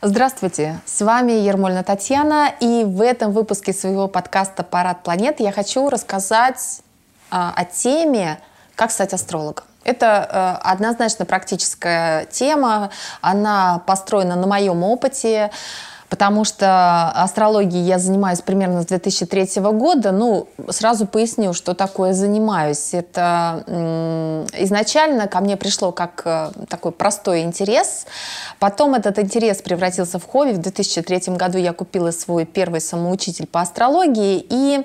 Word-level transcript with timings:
Здравствуйте, 0.00 0.78
с 0.86 1.00
вами 1.00 1.32
Ермольна 1.32 1.82
Татьяна, 1.82 2.52
и 2.60 2.84
в 2.84 3.02
этом 3.02 3.32
выпуске 3.32 3.72
своего 3.72 4.06
подкаста 4.06 4.62
«Парад 4.62 5.02
планет» 5.02 5.40
я 5.40 5.50
хочу 5.50 5.88
рассказать 5.88 6.82
а, 7.32 7.52
о 7.56 7.64
теме 7.64 8.38
«Как 8.76 8.92
стать 8.92 9.12
астрологом». 9.12 9.64
Это 9.82 10.60
э, 10.62 10.68
однозначно 10.68 11.24
практическая 11.24 12.26
тема, 12.26 12.90
она 13.22 13.82
построена 13.86 14.36
на 14.36 14.46
моем 14.46 14.84
опыте, 14.84 15.50
потому 16.08 16.44
что 16.44 17.10
астрологией 17.10 17.84
я 17.84 17.98
занимаюсь 17.98 18.40
примерно 18.40 18.82
с 18.82 18.86
2003 18.86 19.60
года. 19.72 20.12
Ну, 20.12 20.48
сразу 20.70 21.06
поясню, 21.06 21.52
что 21.52 21.74
такое 21.74 22.12
занимаюсь. 22.12 22.94
Это 22.94 23.64
изначально 24.58 25.28
ко 25.28 25.40
мне 25.40 25.56
пришло 25.56 25.92
как 25.92 26.22
э, 26.24 26.50
такой 26.68 26.92
простой 26.92 27.42
интерес. 27.42 28.06
Потом 28.58 28.94
этот 28.94 29.18
интерес 29.18 29.60
превратился 29.62 30.18
в 30.18 30.24
хобби. 30.24 30.52
В 30.52 30.58
2003 30.58 31.34
году 31.34 31.58
я 31.58 31.72
купила 31.72 32.10
свой 32.10 32.44
первый 32.44 32.80
самоучитель 32.80 33.46
по 33.46 33.60
астрологии. 33.60 34.44
И 34.48 34.80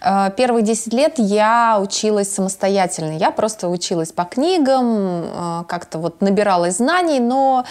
э, 0.00 0.30
первые 0.36 0.62
10 0.62 0.92
лет 0.92 1.14
я 1.16 1.78
училась 1.80 2.32
самостоятельно. 2.32 3.16
Я 3.16 3.30
просто 3.30 3.68
училась 3.68 4.12
по 4.12 4.24
книгам, 4.24 5.24
э, 5.24 5.64
как-то 5.66 5.98
вот 5.98 6.20
набиралась 6.20 6.76
знаний, 6.76 7.20
но 7.20 7.64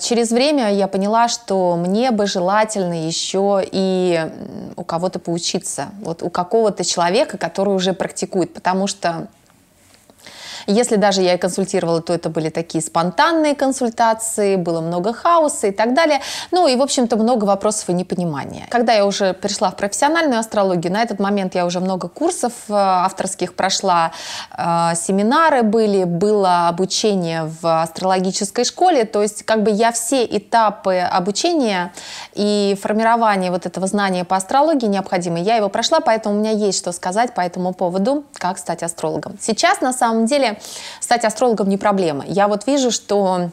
через 0.00 0.30
время 0.30 0.72
я 0.72 0.88
поняла, 0.88 1.28
что 1.28 1.76
мне 1.76 2.10
бы 2.16 2.26
желательно 2.26 3.06
еще 3.06 3.62
и 3.64 4.28
у 4.76 4.84
кого-то 4.84 5.18
поучиться, 5.18 5.90
вот 6.00 6.22
у 6.22 6.30
какого-то 6.30 6.84
человека, 6.84 7.38
который 7.38 7.74
уже 7.74 7.92
практикует, 7.92 8.52
потому 8.52 8.86
что 8.86 9.28
если 10.66 10.96
даже 10.96 11.22
я 11.22 11.34
и 11.34 11.38
консультировала, 11.38 12.00
то 12.02 12.12
это 12.12 12.28
были 12.28 12.50
такие 12.50 12.82
спонтанные 12.82 13.54
консультации, 13.54 14.56
было 14.56 14.80
много 14.80 15.12
хаоса 15.12 15.68
и 15.68 15.70
так 15.70 15.94
далее. 15.94 16.20
Ну 16.50 16.66
и, 16.66 16.76
в 16.76 16.82
общем-то, 16.82 17.16
много 17.16 17.44
вопросов 17.44 17.88
и 17.90 17.92
непонимания. 17.92 18.66
Когда 18.70 18.92
я 18.92 19.06
уже 19.06 19.32
пришла 19.32 19.70
в 19.70 19.76
профессиональную 19.76 20.40
астрологию, 20.40 20.92
на 20.92 21.02
этот 21.02 21.18
момент 21.18 21.54
я 21.54 21.66
уже 21.66 21.80
много 21.80 22.08
курсов 22.08 22.52
э, 22.68 22.72
авторских 22.74 23.54
прошла, 23.54 24.12
э, 24.56 24.94
семинары 24.96 25.62
были, 25.62 26.04
было 26.04 26.68
обучение 26.68 27.50
в 27.60 27.82
астрологической 27.82 28.64
школе, 28.64 29.04
то 29.04 29.22
есть 29.22 29.44
как 29.44 29.62
бы 29.62 29.70
я 29.70 29.92
все 29.92 30.24
этапы 30.24 30.98
обучения 30.98 31.92
и 32.34 32.76
формирования 32.80 33.50
вот 33.50 33.66
этого 33.66 33.86
знания 33.86 34.24
по 34.24 34.36
астрологии 34.36 34.86
необходимы, 34.86 35.40
я 35.40 35.56
его 35.56 35.68
прошла, 35.68 36.00
поэтому 36.00 36.36
у 36.36 36.38
меня 36.38 36.50
есть 36.50 36.78
что 36.78 36.92
сказать 36.92 37.34
по 37.34 37.40
этому 37.40 37.72
поводу, 37.72 38.24
как 38.34 38.58
стать 38.58 38.82
астрологом. 38.82 39.36
Сейчас, 39.40 39.80
на 39.80 39.92
самом 39.92 40.26
деле, 40.26 40.55
стать 41.00 41.24
астрологом 41.24 41.68
не 41.68 41.76
проблема. 41.76 42.24
Я 42.26 42.48
вот 42.48 42.66
вижу, 42.66 42.90
что 42.90 43.50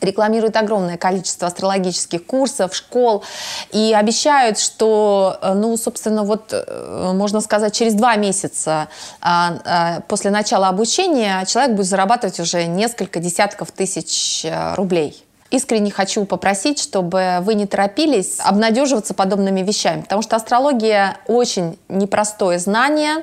рекламируют 0.00 0.56
огромное 0.56 0.96
количество 0.96 1.48
астрологических 1.48 2.24
курсов, 2.24 2.74
школ 2.74 3.24
и 3.72 3.94
обещают, 3.94 4.58
что, 4.58 5.38
э, 5.40 5.54
ну, 5.54 5.76
собственно, 5.76 6.22
вот, 6.22 6.52
э, 6.52 7.12
можно 7.14 7.40
сказать, 7.40 7.74
через 7.74 7.94
два 7.94 8.16
месяца 8.16 8.88
а, 9.20 9.58
а, 9.64 10.00
после 10.08 10.30
начала 10.30 10.68
обучения 10.68 11.44
человек 11.46 11.76
будет 11.76 11.86
зарабатывать 11.86 12.40
уже 12.40 12.66
несколько 12.66 13.20
десятков 13.20 13.70
тысяч 13.70 14.44
э, 14.44 14.74
рублей. 14.74 15.25
Искренне 15.50 15.90
хочу 15.90 16.24
попросить, 16.24 16.80
чтобы 16.80 17.38
вы 17.42 17.54
не 17.54 17.66
торопились 17.66 18.38
обнадеживаться 18.40 19.14
подобными 19.14 19.60
вещами, 19.60 20.02
потому 20.02 20.22
что 20.22 20.36
астрология 20.36 21.18
очень 21.26 21.78
непростое 21.88 22.58
знание, 22.58 23.22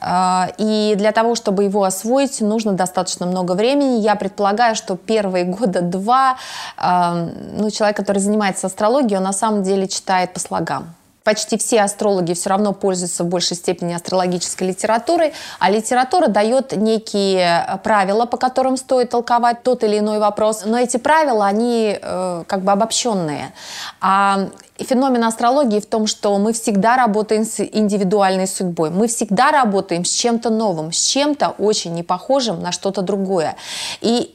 э, 0.00 0.42
и 0.58 0.94
для 0.96 1.12
того, 1.12 1.34
чтобы 1.34 1.64
его 1.64 1.84
освоить, 1.84 2.40
нужно 2.40 2.72
достаточно 2.72 3.26
много 3.26 3.52
времени. 3.52 4.00
Я 4.00 4.16
предполагаю, 4.16 4.74
что 4.74 4.96
первые 4.96 5.44
года 5.44 5.82
два 5.82 6.36
э, 6.78 7.28
ну, 7.58 7.70
человек, 7.70 7.96
который 7.96 8.18
занимается 8.18 8.66
астрологией, 8.66 9.18
он 9.18 9.24
на 9.24 9.32
самом 9.32 9.62
деле 9.62 9.86
читает 9.86 10.32
по 10.32 10.40
слогам. 10.40 10.94
Почти 11.24 11.56
все 11.56 11.80
астрологи 11.82 12.34
все 12.34 12.50
равно 12.50 12.72
пользуются 12.72 13.24
в 13.24 13.28
большей 13.28 13.56
степени 13.56 13.94
астрологической 13.94 14.68
литературой, 14.68 15.32
а 15.58 15.70
литература 15.70 16.26
дает 16.26 16.72
некие 16.76 17.64
э, 17.66 17.78
правила, 17.78 18.26
по 18.26 18.36
которым 18.36 18.76
стоит 18.76 19.10
толковать 19.10 19.62
тот 19.62 19.84
или 19.84 19.98
иной 19.98 20.18
вопрос. 20.18 20.64
Но 20.64 20.78
эти 20.78 20.96
правила, 20.96 21.46
они 21.46 21.98
э, 22.00 22.44
как 22.46 22.62
бы 22.62 22.72
обобщенные. 22.72 23.52
А 24.00 24.48
феномен 24.78 25.22
астрологии 25.24 25.80
в 25.80 25.86
том, 25.86 26.06
что 26.06 26.36
мы 26.38 26.52
всегда 26.52 26.96
работаем 26.96 27.44
с 27.44 27.60
индивидуальной 27.60 28.46
судьбой. 28.46 28.90
Мы 28.90 29.06
всегда 29.06 29.52
работаем 29.52 30.04
с 30.04 30.10
чем-то 30.10 30.50
новым, 30.50 30.92
с 30.92 31.04
чем-то 31.04 31.54
очень 31.58 31.94
непохожим 31.94 32.60
на 32.60 32.72
что-то 32.72 33.02
другое. 33.02 33.56
И 34.00 34.34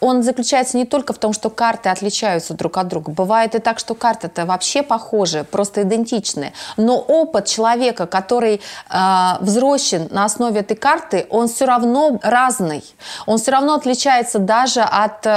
он 0.00 0.22
заключается 0.22 0.78
не 0.78 0.86
только 0.86 1.12
в 1.12 1.18
том, 1.18 1.32
что 1.32 1.50
карты 1.50 1.90
отличаются 1.90 2.54
друг 2.54 2.78
от 2.78 2.88
друга. 2.88 3.12
Бывает 3.12 3.54
и 3.54 3.58
так, 3.58 3.78
что 3.78 3.94
карты-то 3.94 4.46
вообще 4.46 4.82
похожи, 4.82 5.44
просто 5.44 5.82
идентичны. 5.82 6.52
Но 6.76 6.98
опыт 6.98 7.46
человека, 7.46 8.06
который 8.06 8.60
э, 8.90 9.32
взросшен 9.40 10.08
на 10.10 10.24
основе 10.24 10.60
этой 10.60 10.76
карты, 10.76 11.26
он 11.28 11.48
все 11.48 11.66
равно 11.66 12.18
разный. 12.22 12.82
Он 13.26 13.38
все 13.38 13.50
равно 13.50 13.74
отличается 13.74 14.38
даже 14.38 14.80
от 14.80 15.26
э, 15.26 15.30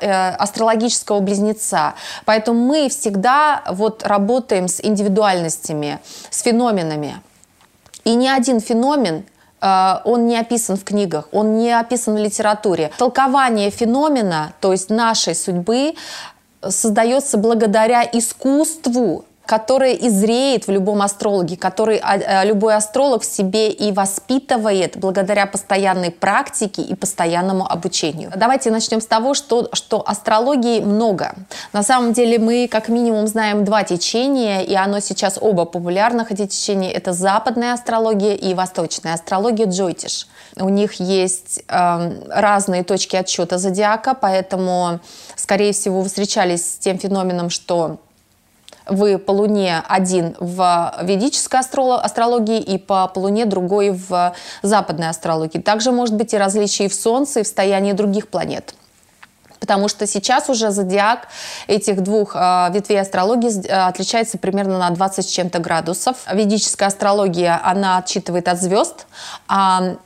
э, 0.00 0.30
астрологического 0.36 1.20
близнеца. 1.20 1.94
Поэтому 2.24 2.64
мы 2.64 2.88
всегда 2.88 3.62
вот 3.68 4.04
работаем 4.04 4.68
с 4.68 4.80
индивидуальностями, 4.82 5.98
с 6.30 6.40
феноменами. 6.42 7.20
И 8.04 8.14
ни 8.14 8.28
один 8.28 8.60
феномен 8.60 9.24
Э, 9.24 9.33
он 10.04 10.26
не 10.26 10.38
описан 10.38 10.76
в 10.76 10.84
книгах, 10.84 11.28
он 11.32 11.58
не 11.58 11.72
описан 11.72 12.14
в 12.14 12.18
литературе. 12.18 12.90
Толкование 12.98 13.70
феномена, 13.70 14.52
то 14.60 14.72
есть 14.72 14.90
нашей 14.90 15.34
судьбы, 15.34 15.94
создается 16.68 17.38
благодаря 17.38 18.04
искусству 18.04 19.24
которая 19.46 19.92
изреет 19.94 20.66
в 20.66 20.70
любом 20.70 21.02
астрологе, 21.02 21.56
который 21.56 21.98
а, 21.98 22.14
а, 22.14 22.44
любой 22.44 22.74
астролог 22.74 23.22
в 23.22 23.26
себе 23.26 23.70
и 23.70 23.92
воспитывает 23.92 24.96
благодаря 24.96 25.46
постоянной 25.46 26.10
практике 26.10 26.82
и 26.82 26.94
постоянному 26.94 27.70
обучению. 27.70 28.32
Давайте 28.34 28.70
начнем 28.70 29.00
с 29.00 29.06
того, 29.06 29.34
что, 29.34 29.68
что 29.72 30.02
астрологии 30.06 30.80
много. 30.80 31.34
На 31.72 31.82
самом 31.82 32.12
деле 32.12 32.38
мы 32.38 32.68
как 32.70 32.88
минимум 32.88 33.26
знаем 33.26 33.64
два 33.64 33.84
течения, 33.84 34.60
и 34.60 34.74
оно 34.74 35.00
сейчас 35.00 35.38
оба 35.40 35.66
популярных 35.66 36.32
эти 36.32 36.46
течения. 36.46 36.90
Это 36.90 37.12
западная 37.12 37.74
астрология 37.74 38.34
и 38.34 38.54
восточная 38.54 39.14
астрология 39.14 39.66
Джойтиш. 39.66 40.26
У 40.56 40.68
них 40.68 40.94
есть 40.94 41.62
э, 41.68 42.22
разные 42.28 42.84
точки 42.84 43.16
отсчета 43.16 43.58
зодиака, 43.58 44.14
поэтому, 44.14 45.00
скорее 45.36 45.72
всего, 45.72 46.00
вы 46.00 46.08
встречались 46.08 46.74
с 46.74 46.78
тем 46.78 46.98
феноменом, 46.98 47.50
что 47.50 47.98
вы 48.86 49.18
по 49.18 49.30
Луне 49.30 49.82
один 49.88 50.36
в 50.38 50.94
ведической 51.02 51.60
астрологии 51.60 52.60
и 52.60 52.78
по 52.78 53.10
Луне 53.14 53.46
другой 53.46 53.90
в 53.90 54.34
западной 54.62 55.08
астрологии. 55.08 55.58
Также 55.58 55.92
может 55.92 56.14
быть 56.14 56.34
и 56.34 56.38
различия 56.38 56.88
в 56.88 56.94
Солнце, 56.94 57.40
и 57.40 57.42
в 57.42 57.46
стоянии 57.46 57.92
других 57.92 58.28
планет. 58.28 58.74
Потому 59.60 59.88
что 59.88 60.06
сейчас 60.06 60.50
уже 60.50 60.70
зодиак 60.70 61.28
этих 61.68 62.02
двух 62.02 62.36
э, 62.36 62.68
ветвей 62.70 63.00
астрологии 63.00 63.66
э, 63.66 63.72
отличается 63.72 64.36
примерно 64.36 64.78
на 64.78 64.90
20 64.90 65.26
с 65.26 65.30
чем-то 65.30 65.58
градусов. 65.58 66.18
Ведическая 66.30 66.86
астрология, 66.86 67.58
она 67.64 67.96
отчитывает 67.96 68.48
от 68.48 68.60
звезд, 68.60 69.06
а 69.48 69.96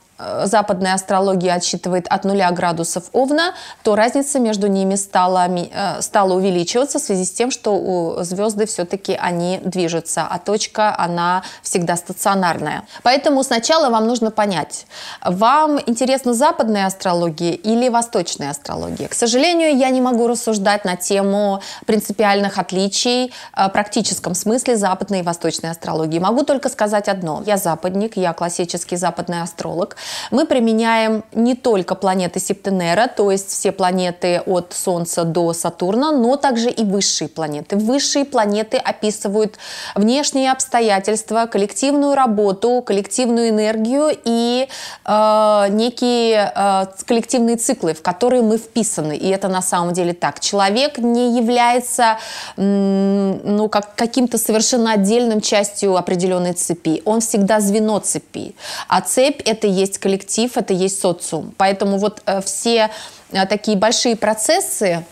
западная 0.43 0.95
астрология 0.95 1.53
отсчитывает 1.53 2.07
от 2.09 2.25
нуля 2.25 2.51
градусов 2.51 3.05
Овна, 3.13 3.53
то 3.83 3.95
разница 3.95 4.39
между 4.39 4.67
ними 4.67 4.95
стала, 4.95 5.47
э, 5.47 6.01
стала 6.01 6.33
увеличиваться 6.33 6.99
в 6.99 7.01
связи 7.01 7.25
с 7.25 7.31
тем, 7.31 7.51
что 7.51 7.75
у 7.75 8.23
звезды 8.23 8.65
все-таки 8.65 9.13
они 9.13 9.59
движутся, 9.63 10.27
а 10.29 10.37
точка, 10.39 10.95
она 10.97 11.43
всегда 11.63 11.95
стационарная. 11.95 12.83
Поэтому 13.03 13.43
сначала 13.43 13.89
вам 13.89 14.07
нужно 14.07 14.31
понять, 14.31 14.85
вам 15.23 15.79
интересна 15.85 16.33
западная 16.33 16.87
астрология 16.87 17.53
или 17.53 17.89
восточная 17.89 18.51
астрология. 18.51 19.07
К 19.07 19.13
сожалению, 19.13 19.77
я 19.77 19.89
не 19.89 20.01
могу 20.01 20.27
рассуждать 20.27 20.85
на 20.85 20.95
тему 20.97 21.61
принципиальных 21.85 22.57
отличий 22.57 23.33
э, 23.55 23.67
в 23.67 23.69
практическом 23.69 24.35
смысле 24.35 24.75
западной 24.75 25.19
и 25.19 25.23
восточной 25.23 25.71
астрологии. 25.71 26.19
Могу 26.19 26.43
только 26.43 26.69
сказать 26.69 27.07
одно. 27.07 27.41
Я 27.45 27.57
западник, 27.57 28.17
я 28.17 28.33
классический 28.33 28.97
западный 28.97 29.41
астролог– 29.41 29.95
мы 30.31 30.45
применяем 30.45 31.23
не 31.33 31.55
только 31.55 31.95
планеты 31.95 32.39
Септенера, 32.39 33.07
то 33.07 33.31
есть 33.31 33.49
все 33.49 33.71
планеты 33.71 34.41
от 34.45 34.73
Солнца 34.73 35.23
до 35.23 35.53
Сатурна, 35.53 36.11
но 36.11 36.35
также 36.35 36.69
и 36.69 36.83
высшие 36.83 37.27
планеты. 37.27 37.75
Высшие 37.75 38.25
планеты 38.25 38.77
описывают 38.77 39.57
внешние 39.95 40.51
обстоятельства, 40.51 41.45
коллективную 41.45 42.15
работу, 42.15 42.81
коллективную 42.85 43.49
энергию 43.49 44.11
и 44.23 44.67
э, 45.05 45.65
некие 45.69 46.51
э, 46.55 46.85
коллективные 47.05 47.57
циклы, 47.57 47.93
в 47.93 48.01
которые 48.01 48.41
мы 48.41 48.57
вписаны. 48.57 49.17
И 49.17 49.29
это 49.29 49.47
на 49.47 49.61
самом 49.61 49.93
деле 49.93 50.13
так. 50.13 50.39
Человек 50.39 50.97
не 50.97 51.37
является 51.37 52.17
ну, 52.57 53.69
как, 53.69 53.95
каким-то 53.95 54.37
совершенно 54.37 54.93
отдельным 54.93 55.41
частью 55.41 55.95
определенной 55.95 56.53
цепи. 56.53 57.01
Он 57.05 57.21
всегда 57.21 57.59
звено 57.59 57.99
цепи. 57.99 58.55
А 58.87 59.01
цепь– 59.01 59.41
это 59.45 59.67
есть 59.67 59.98
коллектив, 59.99 60.55
это 60.55 60.73
есть 60.73 60.99
социум. 60.99 61.53
Поэтому 61.57 61.97
вот 61.97 62.21
э, 62.25 62.41
все 62.41 62.89
э, 63.31 63.45
такие 63.45 63.77
большие 63.77 64.15
процессы, 64.15 65.05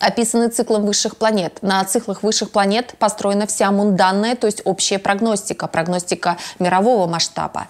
описаны 0.00 0.48
циклом 0.48 0.84
высших 0.86 1.16
планет. 1.16 1.58
На 1.62 1.84
циклах 1.84 2.22
высших 2.22 2.50
планет 2.50 2.94
построена 2.98 3.46
вся 3.46 3.70
мунданная, 3.70 4.36
то 4.36 4.46
есть 4.46 4.62
общая 4.64 4.98
прогностика, 4.98 5.66
прогностика 5.66 6.36
мирового 6.58 7.06
масштаба. 7.06 7.66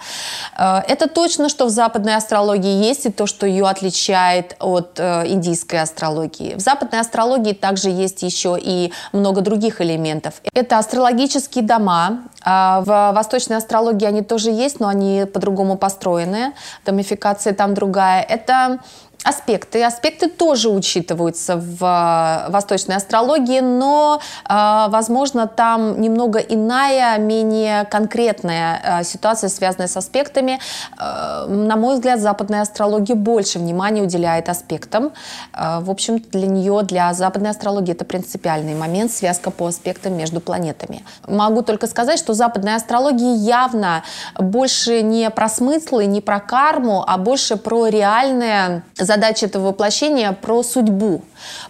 Э, 0.59 0.81
это 0.89 1.09
точно, 1.09 1.49
что 1.49 1.67
в 1.67 1.71
западной 1.71 2.17
астрологии 2.17 2.85
есть, 2.85 3.07
и 3.07 3.13
то, 3.13 3.27
что 3.27 3.47
ее 3.47 3.67
отличает 3.67 4.57
от 4.61 4.99
э, 4.99 5.29
индийской 5.29 5.81
астрологии. 5.81 6.55
В 6.55 6.61
западной 6.61 7.01
астрологии 7.01 7.53
также 7.53 7.91
есть 7.91 8.23
еще 8.23 8.59
и 8.61 8.93
много 9.13 9.41
других 9.41 9.81
элементов. 9.81 10.35
Это 10.53 10.79
астрологические 10.79 11.65
дома. 11.65 12.23
А 12.49 12.83
в 12.83 13.13
восточной 13.13 13.57
астрологии 13.57 14.07
они 14.07 14.23
тоже 14.23 14.51
есть, 14.51 14.79
но 14.79 14.87
они 14.87 15.25
по-другому 15.25 15.77
построены. 15.77 16.53
Домификация 16.85 17.53
там 17.53 17.75
другая. 17.75 18.23
Это 18.23 18.79
аспекты. 19.25 19.83
Аспекты 19.83 20.29
тоже 20.29 20.69
учитываются 20.69 21.57
в 21.57 21.85
э, 21.85 22.51
восточной 22.51 22.97
астрологии, 22.97 23.61
но, 23.61 24.21
э, 24.49 24.87
возможно, 24.89 25.47
там 25.47 26.01
немного 26.01 26.39
иная, 26.39 27.19
менее 27.19 27.85
конкретная 27.85 28.81
э, 29.01 29.05
ситуация, 29.05 29.49
связанная 29.49 29.89
с 29.89 29.97
аспектами. 29.97 30.61
На 30.99 31.77
мой 31.77 31.95
взгляд, 31.95 32.21
западная 32.21 32.63
астрология 32.63 33.15
больше 33.17 33.59
внимания 33.59 34.03
уделяет 34.03 34.49
аспектам. 34.49 35.13
В 35.53 35.91
общем, 35.91 36.19
для 36.19 36.47
нее, 36.47 36.83
для 36.83 37.13
западной 37.13 37.51
астрологии 37.51 37.93
это 37.93 38.05
принципиальный 38.05 38.75
момент, 38.75 39.13
связка 39.13 39.51
по 39.51 39.67
аспектам 39.67 40.17
между 40.17 40.41
планетами. 40.41 41.05
Могу 41.27 41.63
только 41.63 41.87
сказать, 41.87 42.19
что 42.19 42.35
западная 42.35 42.77
астрология 42.77 43.35
явно 43.35 44.03
больше 44.39 45.03
не 45.03 45.31
про 45.31 45.49
смыслы, 45.49 46.07
не 46.07 46.21
про 46.21 46.41
карму, 46.41 47.05
а 47.07 47.19
больше 47.19 47.57
про 47.57 47.87
реальное 47.89 48.83
задача 49.07 49.47
этого 49.47 49.69
воплощения 49.69 50.33
про 50.33 50.63
судьбу, 50.63 51.23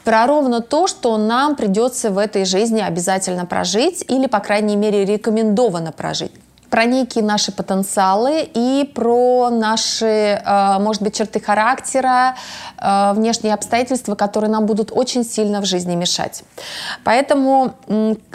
про 0.04 0.26
ровно 0.26 0.60
то, 0.60 0.86
что 0.86 1.16
нам 1.16 1.56
придется 1.56 2.10
в 2.10 2.18
этой 2.18 2.44
жизни 2.44 2.80
обязательно 2.80 3.46
прожить 3.46 4.04
или, 4.08 4.26
по 4.26 4.40
крайней 4.40 4.76
мере, 4.76 5.04
рекомендовано 5.04 5.92
прожить 5.92 6.32
про 6.70 6.84
некие 6.84 7.24
наши 7.24 7.52
потенциалы 7.52 8.48
и 8.54 8.90
про 8.94 9.50
наши, 9.50 10.40
э, 10.44 10.78
может 10.78 11.02
быть, 11.02 11.14
черты 11.14 11.40
характера, 11.40 12.34
э, 12.78 13.12
внешние 13.14 13.54
обстоятельства, 13.54 14.14
которые 14.14 14.50
нам 14.50 14.66
будут 14.66 14.90
очень 14.92 15.24
сильно 15.24 15.60
в 15.60 15.64
жизни 15.64 15.94
мешать. 15.94 16.42
Поэтому 17.04 17.74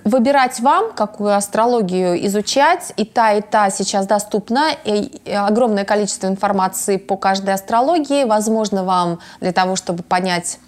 выбирать 0.04 0.60
вам, 0.60 0.94
какую 0.94 1.36
астрологию 1.36 2.26
изучать, 2.28 2.94
и 2.98 3.06
та, 3.06 3.34
и 3.34 3.42
та 3.42 3.70
сейчас 3.70 4.08
доступна, 4.08 4.70
и 4.86 5.22
огромное 5.32 5.86
количество 5.86 6.28
информации 6.28 6.98
по 6.98 7.18
каждой 7.18 7.54
астрологии, 7.54 8.24
возможно, 8.24 8.84
вам 8.84 9.20
для 9.40 9.52
того, 9.52 9.76
чтобы 9.76 10.04
понять 10.04 10.60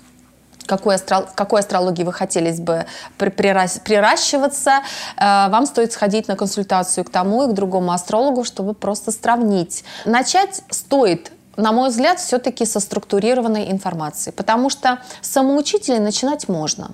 какой 0.66 0.96
астрол... 0.96 1.26
какой 1.36 1.60
астрологии 1.60 2.04
вы 2.04 2.14
хотелось 2.14 2.60
бы 2.60 2.86
приращиваться, 3.18 4.72
э, 5.18 5.50
вам 5.50 5.66
стоит 5.66 5.94
сходить 5.94 6.28
на 6.28 6.36
консультацию 6.36 7.04
к 7.04 7.10
тому 7.10 7.44
и 7.46 7.52
к 7.52 7.54
другому 7.54 7.92
астрологу, 7.92 8.44
чтобы 8.44 8.74
просто 8.74 9.12
сравнить. 9.12 9.84
Начать 10.06 10.62
стоит 10.70 11.32
на 11.56 11.72
мой 11.72 11.90
взгляд, 11.90 12.20
все-таки 12.20 12.66
со 12.66 12.80
структурированной 12.80 13.72
информации, 13.72 14.32
потому 14.32 14.72
что 14.72 15.00
самоучителей 15.22 16.00
начинать 16.00 16.48
можно. 16.48 16.92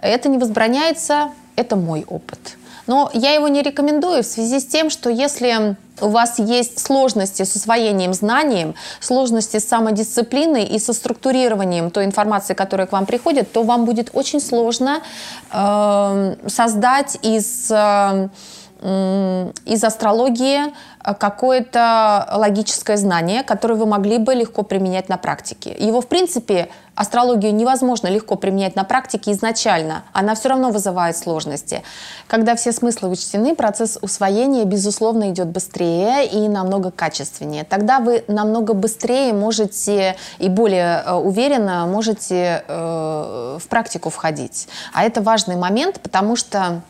Это 0.00 0.28
не 0.28 0.38
возбраняется, 0.38 1.30
это 1.56 1.74
мой 1.74 2.04
опыт. 2.06 2.38
Но 2.86 3.10
я 3.12 3.32
его 3.32 3.48
не 3.48 3.62
рекомендую 3.62 4.22
в 4.22 4.26
связи 4.26 4.60
с 4.60 4.66
тем, 4.66 4.90
что 4.90 5.10
если 5.10 5.76
у 6.00 6.08
вас 6.08 6.38
есть 6.38 6.78
сложности 6.78 7.42
с 7.42 7.54
усвоением 7.56 8.12
знанием, 8.12 8.74
сложности 9.00 9.58
с 9.58 9.68
самодисциплиной 9.68 10.64
и 10.64 10.78
со 10.78 10.92
структурированием 10.92 11.90
той 11.90 12.04
информации, 12.04 12.54
которая 12.54 12.86
к 12.86 12.92
вам 12.92 13.06
приходит, 13.06 13.52
то 13.52 13.62
вам 13.62 13.84
будет 13.84 14.10
очень 14.12 14.40
сложно 14.40 15.00
э, 15.52 16.36
создать 16.46 17.18
из... 17.22 17.70
Э, 17.70 18.28
из 18.82 19.82
астрологии 19.84 20.60
какое-то 21.14 22.28
логическое 22.32 22.96
знание, 22.96 23.42
которое 23.42 23.74
вы 23.74 23.86
могли 23.86 24.18
бы 24.18 24.34
легко 24.34 24.62
применять 24.62 25.08
на 25.08 25.16
практике. 25.16 25.74
Его, 25.78 26.00
в 26.00 26.08
принципе, 26.08 26.68
астрологию 26.96 27.54
невозможно 27.54 28.08
легко 28.08 28.36
применять 28.36 28.74
на 28.74 28.82
практике 28.82 29.32
изначально. 29.32 30.02
Она 30.12 30.34
все 30.34 30.48
равно 30.48 30.70
вызывает 30.70 31.16
сложности. 31.16 31.82
Когда 32.26 32.56
все 32.56 32.72
смыслы 32.72 33.10
учтены, 33.10 33.54
процесс 33.54 33.98
усвоения, 34.00 34.64
безусловно, 34.64 35.30
идет 35.30 35.48
быстрее 35.48 36.26
и 36.26 36.48
намного 36.48 36.90
качественнее. 36.90 37.64
Тогда 37.64 38.00
вы 38.00 38.24
намного 38.26 38.74
быстрее 38.74 39.32
можете 39.32 40.16
и 40.38 40.48
более 40.48 41.02
э, 41.04 41.12
уверенно 41.12 41.86
можете 41.86 42.64
э, 42.66 43.58
в 43.60 43.68
практику 43.68 44.10
входить. 44.10 44.68
А 44.92 45.04
это 45.04 45.20
важный 45.20 45.56
момент, 45.56 46.00
потому 46.00 46.36
что 46.36 46.82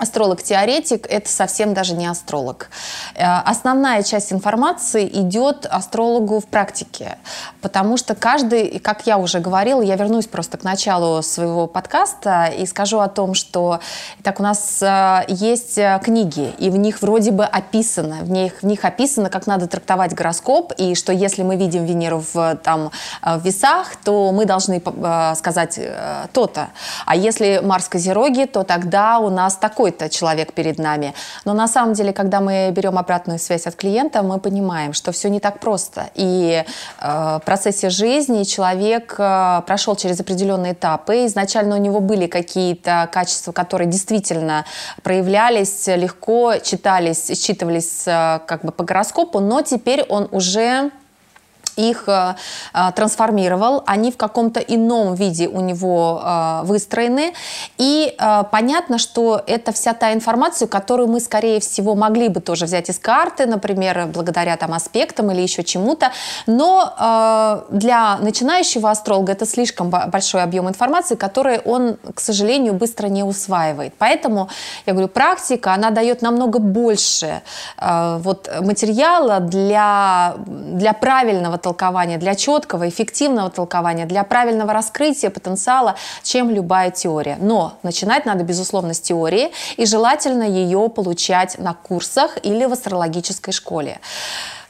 Астролог-теоретик– 0.00 1.06
это 1.10 1.28
совсем 1.28 1.74
даже 1.74 1.94
не 1.94 2.06
астролог. 2.06 2.70
Э, 3.14 3.40
основная 3.44 4.02
часть 4.02 4.32
информации 4.32 5.06
идет 5.06 5.66
астрологу 5.66 6.40
в 6.40 6.46
практике, 6.46 7.18
потому 7.60 7.98
что 7.98 8.14
каждый, 8.14 8.78
как 8.78 9.06
я 9.06 9.18
уже 9.18 9.40
говорила, 9.40 9.82
я 9.82 9.96
вернусь 9.96 10.26
просто 10.26 10.56
к 10.56 10.64
началу 10.64 11.20
своего 11.20 11.66
подкаста 11.66 12.46
и 12.46 12.64
скажу 12.64 13.00
о 13.00 13.08
том, 13.08 13.34
что 13.34 13.80
так 14.22 14.40
у 14.40 14.42
нас 14.42 14.82
э, 14.82 15.24
есть 15.28 15.76
э, 15.76 16.00
книги, 16.02 16.54
и 16.56 16.70
в 16.70 16.78
них 16.78 17.02
вроде 17.02 17.30
бы 17.30 17.44
описано, 17.44 18.20
в 18.22 18.30
них, 18.30 18.62
в 18.62 18.66
них 18.66 18.86
описано, 18.86 19.28
как 19.28 19.46
надо 19.46 19.66
трактовать 19.66 20.14
гороскоп, 20.14 20.72
и 20.78 20.94
что 20.94 21.12
если 21.12 21.42
мы 21.42 21.56
видим 21.56 21.84
Венеру 21.84 22.24
в, 22.32 22.56
там, 22.64 22.90
в 23.20 23.44
весах, 23.44 23.96
то 24.02 24.32
мы 24.32 24.46
должны 24.46 24.82
сказать 25.36 25.78
то-то. 26.32 26.68
А 27.04 27.16
если 27.16 27.60
Марс 27.62 27.88
Козероги, 27.88 28.46
то 28.46 28.62
тогда 28.62 29.18
у 29.18 29.28
нас 29.28 29.56
такой 29.56 29.89
какой-то 29.90 30.08
человек 30.08 30.52
перед 30.52 30.78
нами. 30.78 31.14
Но 31.44 31.54
на 31.54 31.68
самом 31.68 31.94
деле, 31.94 32.12
когда 32.12 32.40
мы 32.40 32.70
берем 32.70 32.98
обратную 32.98 33.38
связь 33.38 33.66
от 33.66 33.74
клиента, 33.74 34.22
мы 34.22 34.38
понимаем, 34.38 34.92
что 34.92 35.12
все 35.12 35.30
не 35.30 35.40
так 35.40 35.60
просто. 35.60 36.10
И 36.14 36.64
э, 37.00 37.38
в 37.38 37.42
процессе 37.44 37.90
жизни 37.90 38.44
человек 38.44 39.14
э, 39.18 39.62
прошел 39.66 39.96
через 39.96 40.20
определенные 40.20 40.72
этапы. 40.72 41.26
Изначально 41.26 41.76
у 41.76 41.78
него 41.78 42.00
были 42.00 42.26
какие-то 42.26 43.08
качества, 43.12 43.52
которые 43.52 43.88
действительно 43.88 44.64
проявлялись 45.02 45.86
легко, 45.86 46.54
читались, 46.62 47.26
считывались 47.26 48.06
э, 48.06 48.40
как 48.46 48.64
бы 48.64 48.72
по 48.72 48.84
гороскопу, 48.84 49.40
но 49.40 49.62
теперь 49.62 50.02
он 50.08 50.28
уже 50.32 50.90
их 51.88 52.04
э, 52.06 52.34
э, 52.74 52.92
трансформировал, 52.94 53.82
они 53.86 54.10
в 54.12 54.16
каком-то 54.16 54.60
ином 54.60 55.14
виде 55.14 55.48
у 55.48 55.60
него 55.60 56.22
э, 56.22 56.60
выстроены. 56.64 57.32
И 57.78 58.16
понятно, 58.50 58.98
что 58.98 59.42
это 59.46 59.72
вся 59.72 59.92
та 59.94 60.12
информация, 60.12 60.68
которую 60.68 61.08
мы, 61.08 61.20
скорее 61.20 61.60
всего, 61.60 61.94
могли 61.94 62.28
бы 62.28 62.40
тоже 62.40 62.66
взять 62.66 62.90
из 62.90 62.98
карты, 62.98 63.46
например, 63.46 64.06
благодаря 64.06 64.56
там 64.56 64.72
аспектам 64.72 65.30
или 65.30 65.40
еще 65.40 65.62
чему-то. 65.64 66.12
Но 66.46 67.64
для 67.70 68.18
начинающего 68.18 68.90
астролога 68.90 69.32
это 69.32 69.46
слишком 69.46 69.90
большой 69.90 70.42
объем 70.42 70.68
информации, 70.68 71.14
который 71.14 71.58
он, 71.58 71.96
к 72.14 72.20
сожалению, 72.20 72.74
быстро 72.74 73.08
не 73.08 73.22
усваивает. 73.22 73.94
Поэтому, 73.98 74.48
я 74.86 74.92
говорю, 74.92 75.08
практика, 75.08 75.72
она 75.72 75.90
дает 75.90 76.22
намного 76.22 76.58
больше 76.58 77.42
вот, 77.80 78.50
материала 78.60 79.40
для, 79.40 80.34
для 80.46 80.92
правильного 80.92 81.58
толкования, 81.58 81.69
для 82.18 82.34
четкого, 82.34 82.88
эффективного 82.88 83.50
толкования, 83.50 84.06
для 84.06 84.24
правильного 84.24 84.72
раскрытия 84.72 85.30
потенциала, 85.30 85.96
чем 86.22 86.50
любая 86.50 86.90
теория. 86.90 87.36
Но 87.40 87.74
начинать 87.82 88.26
надо, 88.26 88.44
безусловно, 88.44 88.94
с 88.94 89.00
теории, 89.00 89.50
и 89.76 89.86
желательно 89.86 90.44
ее 90.44 90.88
получать 90.88 91.58
на 91.58 91.74
курсах 91.74 92.38
или 92.42 92.64
в 92.64 92.72
астрологической 92.72 93.52
школе. 93.52 94.00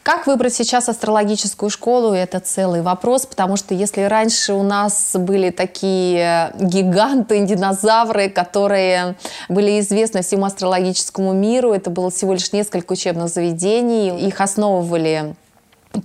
Как 0.02 0.26
выбрать 0.26 0.54
сейчас 0.54 0.88
астрологическую 0.88 1.68
школу, 1.68 2.14
это 2.14 2.40
целый 2.40 2.80
вопрос, 2.80 3.26
потому 3.26 3.56
что 3.56 3.74
если 3.74 4.00
раньше 4.02 4.54
у 4.54 4.62
нас 4.62 5.14
были 5.14 5.50
такие 5.50 6.52
гиганты, 6.58 7.44
динозавры, 7.44 8.30
которые 8.30 9.16
были 9.50 9.78
известны 9.80 10.22
всему 10.22 10.46
астрологическому 10.46 11.34
миру, 11.34 11.72
это 11.74 11.90
было 11.90 12.10
всего 12.10 12.32
лишь 12.32 12.50
несколько 12.52 12.92
учебных 12.94 13.28
заведений, 13.28 14.26
их 14.26 14.40
основывали 14.40 15.34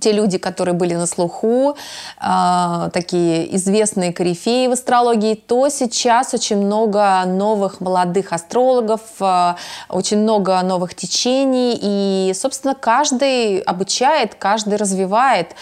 те 0.00 0.12
люди, 0.12 0.38
которые 0.38 0.74
были 0.74 0.94
на 0.94 1.06
слуху, 1.06 1.76
э, 2.20 2.90
такие 2.92 3.54
известные 3.56 4.12
корифеи 4.12 4.66
в 4.66 4.72
астрологии, 4.72 5.34
то 5.34 5.68
сейчас 5.68 6.34
очень 6.34 6.58
много 6.58 7.22
новых 7.26 7.80
молодых 7.80 8.32
астрологов, 8.32 9.00
э, 9.20 9.54
очень 9.88 10.18
много 10.18 10.60
новых 10.62 10.94
течений, 10.94 11.78
и, 11.80 12.32
собственно, 12.34 12.74
каждый 12.74 13.60
обучает, 13.60 14.34
каждый 14.34 14.76
развивает. 14.76 15.54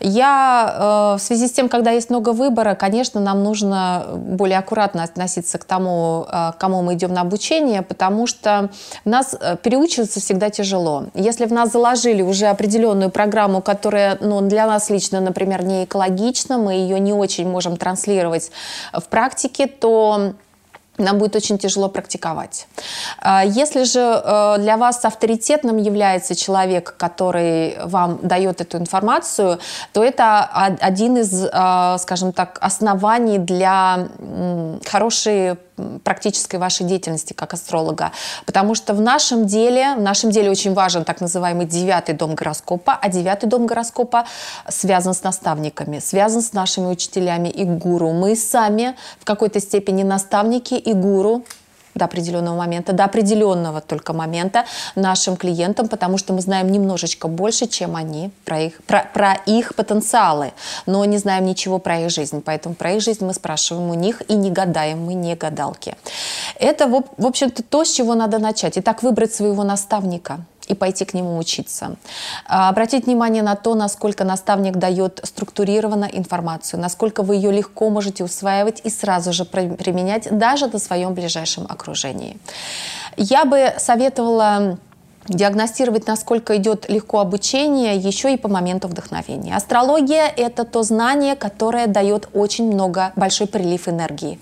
Я 0.00 1.14
э, 1.14 1.18
в 1.18 1.22
связи 1.22 1.46
с 1.46 1.52
тем, 1.52 1.68
когда 1.68 1.90
есть 1.92 2.10
много 2.10 2.30
выбора, 2.30 2.74
конечно, 2.74 3.20
нам 3.20 3.44
нужно 3.44 4.06
более 4.14 4.58
аккуратно 4.58 5.04
относиться 5.04 5.58
к 5.58 5.64
тому, 5.64 6.26
э, 6.28 6.52
кому 6.58 6.82
мы 6.82 6.94
идем 6.94 7.12
на 7.12 7.20
обучение, 7.20 7.82
потому 7.82 8.26
что 8.26 8.70
нас 9.04 9.36
э, 9.38 9.56
переучиваться 9.62 10.20
всегда 10.20 10.50
тяжело. 10.50 11.04
Если 11.14 11.44
в 11.44 11.52
нас 11.52 11.70
заложили 11.70 12.22
уже 12.22 12.46
определенную 12.46 13.10
программу 13.10 13.59
которая 13.62 14.18
ну, 14.20 14.40
для 14.40 14.66
нас 14.66 14.90
лично, 14.90 15.20
например, 15.20 15.64
не 15.64 15.84
экологична, 15.84 16.58
мы 16.58 16.74
ее 16.74 17.00
не 17.00 17.12
очень 17.12 17.48
можем 17.48 17.76
транслировать 17.76 18.50
в 18.92 19.02
практике, 19.08 19.66
то 19.66 20.34
нам 21.00 21.18
будет 21.18 21.36
очень 21.36 21.58
тяжело 21.58 21.88
практиковать. 21.88 22.66
А, 23.18 23.44
если 23.44 23.84
же 23.84 24.00
э, 24.00 24.56
для 24.58 24.76
вас 24.76 25.04
авторитетным 25.04 25.76
является 25.78 26.34
человек, 26.34 26.94
который 26.96 27.76
вам 27.84 28.20
дает 28.22 28.60
эту 28.60 28.78
информацию, 28.78 29.58
то 29.92 30.04
это 30.04 30.44
один 30.80 31.16
из, 31.16 31.44
э, 31.44 31.96
скажем 31.98 32.32
так, 32.32 32.58
оснований 32.60 33.38
для 33.38 34.08
хорошей 34.86 35.56
практической 36.04 36.56
вашей 36.56 36.86
деятельности 36.86 37.32
как 37.32 37.54
астролога. 37.54 38.12
Потому 38.46 38.74
что 38.74 38.94
в 38.94 39.00
нашем 39.00 39.46
деле, 39.46 39.94
в 39.96 40.00
нашем 40.00 40.30
деле 40.30 40.50
очень 40.50 40.74
важен 40.74 41.04
так 41.04 41.20
называемый 41.20 41.66
девятый 41.66 42.14
дом 42.14 42.34
гороскопа, 42.34 42.98
а 43.00 43.08
девятый 43.08 43.48
дом 43.48 43.66
гороскопа 43.66 44.26
связан 44.68 45.14
с 45.14 45.22
наставниками, 45.22 45.98
связан 45.98 46.42
с 46.42 46.52
нашими 46.52 46.86
учителями 46.86 47.48
и 47.48 47.64
гуру. 47.64 48.12
Мы 48.12 48.36
сами 48.36 48.96
в 49.18 49.24
какой-то 49.24 49.60
степени 49.60 50.02
наставники 50.02 50.74
и 50.74 50.92
гуру 50.92 51.44
до 51.94 52.04
определенного 52.04 52.56
момента, 52.56 52.92
до 52.92 53.04
определенного 53.04 53.80
только 53.80 54.12
момента 54.12 54.64
нашим 54.94 55.36
клиентам, 55.36 55.88
потому 55.88 56.18
что 56.18 56.32
мы 56.32 56.40
знаем 56.40 56.70
немножечко 56.70 57.28
больше, 57.28 57.66
чем 57.66 57.96
они 57.96 58.30
про 58.44 58.60
их, 58.60 58.82
про, 58.86 59.08
про 59.12 59.34
их 59.46 59.74
потенциалы, 59.74 60.52
но 60.86 61.04
не 61.04 61.18
знаем 61.18 61.46
ничего 61.46 61.78
про 61.78 62.00
их 62.00 62.10
жизнь. 62.10 62.42
Поэтому 62.44 62.74
про 62.74 62.92
их 62.92 63.02
жизнь 63.02 63.24
мы 63.24 63.34
спрашиваем 63.34 63.90
у 63.90 63.94
них 63.94 64.22
и 64.28 64.34
не 64.34 64.50
гадаем, 64.50 65.04
мы 65.04 65.14
не 65.14 65.34
гадалки. 65.34 65.96
Это, 66.58 66.86
в 66.86 67.26
общем-то, 67.26 67.62
то, 67.62 67.84
с 67.84 67.90
чего 67.92 68.14
надо 68.14 68.38
начать. 68.38 68.78
Итак, 68.78 69.02
выбрать 69.02 69.34
своего 69.34 69.64
наставника– 69.64 70.40
и 70.70 70.74
пойти 70.74 71.04
к 71.04 71.14
нему 71.14 71.36
учиться. 71.36 71.96
А, 72.46 72.68
обратить 72.68 73.06
внимание 73.06 73.42
на 73.42 73.56
то, 73.56 73.74
насколько 73.74 74.24
наставник 74.24 74.76
дает 74.76 75.20
структурированно 75.24 76.04
информацию, 76.04 76.80
насколько 76.80 77.22
вы 77.22 77.36
ее 77.36 77.50
легко 77.52 77.90
можете 77.90 78.24
усваивать 78.24 78.80
и 78.84 78.90
сразу 78.90 79.32
же 79.32 79.44
применять 79.44 80.28
даже 80.38 80.68
на 80.68 80.78
своем 80.78 81.14
ближайшем 81.14 81.66
окружении. 81.68 82.38
Я 83.16 83.44
бы 83.44 83.74
советовала 83.78 84.78
диагностировать, 85.28 86.06
насколько 86.06 86.56
идет 86.56 86.88
легко 86.88 87.20
обучение, 87.20 87.96
еще 87.96 88.32
и 88.32 88.36
по 88.36 88.48
моменту 88.48 88.88
вдохновения. 88.88 89.56
Астрология– 89.56 90.26
это 90.36 90.64
то 90.64 90.82
знание, 90.82 91.36
которое 91.36 91.86
дает 91.86 92.28
очень 92.32 92.72
много, 92.72 93.12
большой 93.16 93.46
прилив 93.46 93.88
энергии 93.88 94.38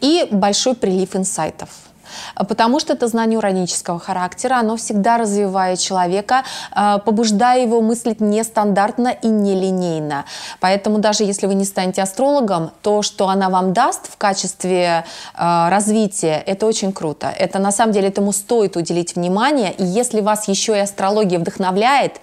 и 0.00 0.28
большой 0.30 0.74
прилив 0.74 1.16
инсайтов. 1.16 1.87
А 2.34 2.44
потому 2.44 2.80
что 2.80 2.92
это 2.92 3.08
знание 3.08 3.38
уранического 3.38 3.98
характера, 3.98 4.56
оно 4.56 4.76
всегда 4.76 5.18
развивает 5.18 5.78
человека, 5.78 6.44
а, 6.72 6.98
побуждая 6.98 7.62
его 7.62 7.80
мыслить 7.80 8.20
нестандартно 8.20 9.08
и 9.08 9.28
нелинейно. 9.28 10.24
Поэтому 10.60 10.98
даже 10.98 11.24
если 11.24 11.46
вы 11.46 11.54
не 11.54 11.64
станете 11.64 12.02
астрологом, 12.02 12.70
то, 12.82 13.02
что 13.02 13.28
она 13.28 13.48
вам 13.48 13.72
даст 13.72 14.10
в 14.10 14.16
качестве 14.16 15.04
а, 15.34 15.70
развития, 15.70 16.42
это 16.46 16.66
очень 16.66 16.92
круто. 16.92 17.28
Это 17.28 17.58
на 17.58 17.72
самом 17.72 17.92
деле 17.92 18.08
этому 18.08 18.32
стоит 18.32 18.76
уделить 18.76 19.16
внимание. 19.16 19.72
И 19.72 19.84
если 19.84 20.20
вас 20.20 20.48
еще 20.48 20.76
и 20.76 20.80
астрология 20.80 21.38
вдохновляет, 21.38 22.20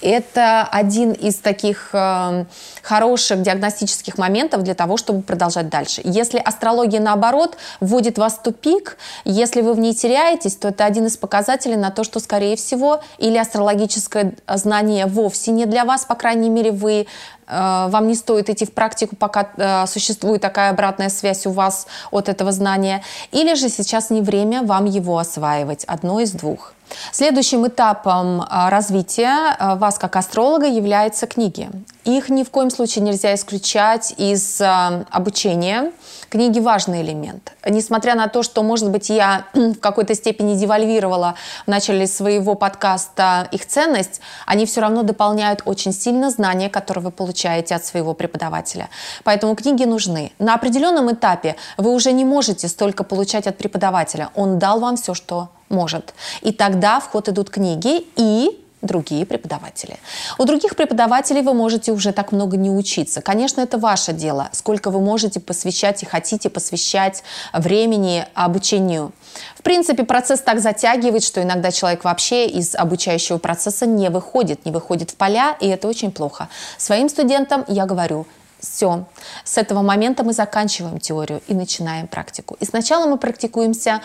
это 0.00 0.62
один 0.62 1.12
из 1.12 1.36
таких 1.36 1.90
э, 1.92 2.44
хороших 2.82 3.42
диагностических 3.42 4.18
моментов 4.18 4.62
для 4.62 4.74
того, 4.74 4.96
чтобы 4.96 5.22
продолжать 5.22 5.68
дальше. 5.68 6.00
Если 6.04 6.38
астрология, 6.38 7.00
наоборот, 7.00 7.56
вводит 7.80 8.18
вас 8.18 8.34
в 8.34 8.42
тупик, 8.42 8.96
если 9.24 9.60
вы 9.60 9.74
в 9.74 9.78
ней 9.78 9.94
теряетесь, 9.94 10.56
то 10.56 10.68
это 10.68 10.84
один 10.84 11.06
из 11.06 11.16
показателей 11.16 11.76
на 11.76 11.90
то, 11.90 12.04
что, 12.04 12.20
скорее 12.20 12.56
всего, 12.56 13.00
или 13.18 13.36
астрологическое 13.36 14.34
знание 14.48 15.06
вовсе 15.06 15.50
не 15.50 15.66
для 15.66 15.84
вас, 15.84 16.04
по 16.04 16.14
крайней 16.14 16.48
мере, 16.48 16.72
вы 16.72 16.92
э, 16.92 17.06
вам 17.50 18.08
не 18.08 18.14
стоит 18.14 18.50
идти 18.50 18.64
в 18.64 18.72
практику, 18.72 19.16
пока 19.16 19.48
э, 19.56 19.86
существует 19.86 20.42
такая 20.42 20.70
обратная 20.70 21.08
связь 21.08 21.46
у 21.46 21.50
вас 21.50 21.86
от 22.10 22.28
этого 22.28 22.52
знания, 22.52 23.02
или 23.32 23.54
же 23.54 23.68
сейчас 23.68 24.10
не 24.10 24.20
время 24.20 24.62
вам 24.62 24.84
его 24.84 25.18
осваивать, 25.18 25.84
одно 25.84 26.20
из 26.20 26.32
двух. 26.32 26.74
Следующим 27.12 27.68
этапом 27.68 28.44
а, 28.48 28.68
развития 28.68 29.56
вас 29.76 29.96
как 29.96 30.16
астролога 30.16 30.66
являются 30.66 31.28
книги. 31.28 31.70
Их 32.04 32.30
ни 32.30 32.42
в 32.42 32.50
коем 32.50 32.70
случае 32.70 33.04
нельзя 33.04 33.32
исключать 33.34 34.12
из 34.16 34.60
обучения. 34.60 35.92
Книги– 36.30 36.58
важный 36.60 37.02
элемент. 37.02 37.52
Несмотря 37.66 38.14
на 38.14 38.28
то, 38.28 38.44
что, 38.44 38.62
может 38.62 38.88
быть, 38.88 39.10
я 39.10 39.46
в 39.52 39.74
какой-то 39.80 40.14
степени 40.14 40.54
девальвировала 40.54 41.34
в 41.66 41.68
начале 41.68 42.06
своего 42.06 42.54
подкаста 42.54 43.48
их 43.50 43.66
ценность, 43.66 44.20
они 44.46 44.64
все 44.64 44.80
равно 44.80 45.02
дополняют 45.02 45.62
очень 45.64 45.92
сильно 45.92 46.30
знания, 46.30 46.70
которые 46.70 47.02
вы 47.04 47.10
получаете 47.10 47.39
от 47.48 47.84
своего 47.84 48.14
преподавателя. 48.14 48.88
Поэтому 49.24 49.54
книги 49.54 49.84
нужны. 49.84 50.32
На 50.38 50.54
определенном 50.54 51.12
этапе 51.12 51.56
вы 51.76 51.92
уже 51.92 52.12
не 52.12 52.24
можете 52.24 52.68
столько 52.68 53.04
получать 53.04 53.46
от 53.46 53.56
преподавателя. 53.58 54.30
Он 54.34 54.58
дал 54.58 54.80
вам 54.80 54.96
все, 54.96 55.14
что 55.14 55.48
может. 55.68 56.14
И 56.42 56.52
тогда 56.52 57.00
в 57.00 57.08
ход 57.08 57.28
идут 57.28 57.50
книги 57.50 58.06
и 58.16 58.59
другие 58.82 59.26
преподаватели. 59.26 59.96
У 60.38 60.44
других 60.44 60.76
преподавателей 60.76 61.42
вы 61.42 61.54
можете 61.54 61.92
уже 61.92 62.12
так 62.12 62.32
много 62.32 62.56
не 62.56 62.70
учиться. 62.70 63.20
Конечно, 63.20 63.60
это 63.60 63.78
ваше 63.78 64.12
дело, 64.12 64.48
сколько 64.52 64.90
вы 64.90 65.00
можете 65.00 65.40
посвящать 65.40 66.02
и 66.02 66.06
хотите 66.06 66.48
посвящать 66.48 67.22
времени 67.52 68.26
обучению. 68.34 69.12
В 69.56 69.62
принципе, 69.62 70.04
процесс 70.04 70.40
так 70.40 70.60
затягивает, 70.60 71.22
что 71.22 71.42
иногда 71.42 71.70
человек 71.70 72.04
вообще 72.04 72.46
из 72.46 72.74
обучающего 72.74 73.38
процесса 73.38 73.86
не 73.86 74.08
выходит, 74.08 74.64
не 74.64 74.72
выходит 74.72 75.10
в 75.10 75.16
поля, 75.16 75.56
и 75.60 75.68
это 75.68 75.86
очень 75.86 76.10
плохо. 76.10 76.48
Своим 76.78 77.08
студентам 77.08 77.64
я 77.68 77.86
говорю, 77.86 78.26
все, 78.60 79.06
с 79.44 79.56
этого 79.58 79.82
момента 79.82 80.22
мы 80.22 80.32
заканчиваем 80.32 80.98
теорию 80.98 81.40
и 81.48 81.54
начинаем 81.54 82.08
практику. 82.08 82.56
И 82.60 82.64
сначала 82.64 83.06
мы 83.06 83.16
практикуемся 83.16 84.02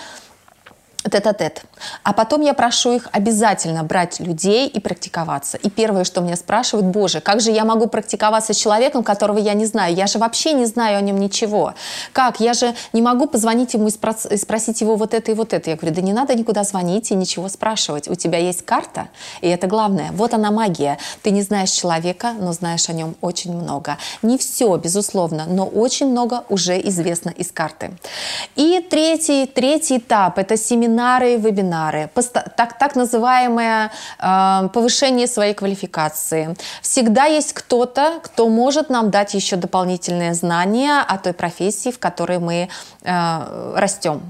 тет-а-тет. 1.09 1.63
А 2.03 2.13
потом 2.13 2.41
я 2.41 2.53
прошу 2.53 2.93
их 2.93 3.07
обязательно 3.11 3.83
брать 3.83 4.19
людей 4.19 4.67
и 4.67 4.79
практиковаться. 4.79 5.57
И 5.57 5.69
первое, 5.69 6.03
что 6.03 6.21
меня 6.21 6.35
спрашивают, 6.35 6.87
боже, 6.87 7.21
как 7.21 7.41
же 7.41 7.51
я 7.51 7.63
могу 7.63 7.87
практиковаться 7.87 8.53
с 8.53 8.57
человеком, 8.57 9.03
которого 9.03 9.37
я 9.37 9.53
не 9.53 9.65
знаю? 9.65 9.95
Я 9.95 10.07
же 10.07 10.19
вообще 10.19 10.53
не 10.53 10.65
знаю 10.65 10.97
о 10.97 11.01
нем 11.01 11.19
ничего. 11.19 11.73
Как? 12.11 12.39
Я 12.39 12.53
же 12.53 12.73
не 12.93 13.01
могу 13.01 13.27
позвонить 13.27 13.73
ему 13.73 13.87
и 13.87 14.37
спросить 14.37 14.81
его 14.81 14.95
вот 14.95 15.13
это 15.13 15.31
и 15.31 15.35
вот 15.35 15.53
это. 15.53 15.69
Я 15.69 15.75
говорю, 15.75 15.95
да 15.95 16.01
не 16.01 16.13
надо 16.13 16.35
никуда 16.35 16.63
звонить 16.63 17.11
и 17.11 17.15
ничего 17.15 17.49
спрашивать. 17.49 18.07
У 18.07 18.15
тебя 18.15 18.39
есть 18.39 18.65
карта, 18.65 19.09
и 19.41 19.47
это 19.47 19.67
главное. 19.67 20.11
Вот 20.11 20.33
она 20.33 20.51
магия. 20.51 20.97
Ты 21.21 21.31
не 21.31 21.41
знаешь 21.41 21.69
человека, 21.69 22.33
но 22.39 22.51
знаешь 22.51 22.89
о 22.89 22.93
нем 22.93 23.15
очень 23.21 23.55
много. 23.55 23.97
Не 24.21 24.37
все, 24.37 24.75
безусловно, 24.77 25.45
но 25.47 25.65
очень 25.65 26.07
много 26.07 26.43
уже 26.49 26.79
известно 26.87 27.29
из 27.29 27.51
карты. 27.51 27.91
И 28.55 28.85
третий, 28.89 29.45
третий 29.45 29.97
этап– 29.97 30.37
это 30.39 30.57
семинар 30.57 30.94
семинары 30.95 31.33
и 31.33 31.37
вебинары, 31.37 32.09
так, 32.55 32.77
так 32.77 32.95
называемое 32.95 33.91
э, 34.19 34.69
повышение 34.73 35.27
своей 35.27 35.53
квалификации. 35.53 36.55
Всегда 36.81 37.25
есть 37.25 37.53
кто-то, 37.53 38.19
кто 38.23 38.49
может 38.49 38.89
нам 38.89 39.09
дать 39.09 39.33
еще 39.33 39.55
дополнительные 39.55 40.33
знания 40.33 41.03
о 41.07 41.17
той 41.17 41.33
профессии, 41.33 41.91
в 41.91 41.99
которой 41.99 42.39
мы 42.39 42.69
э, 43.03 43.73
растем. 43.75 44.21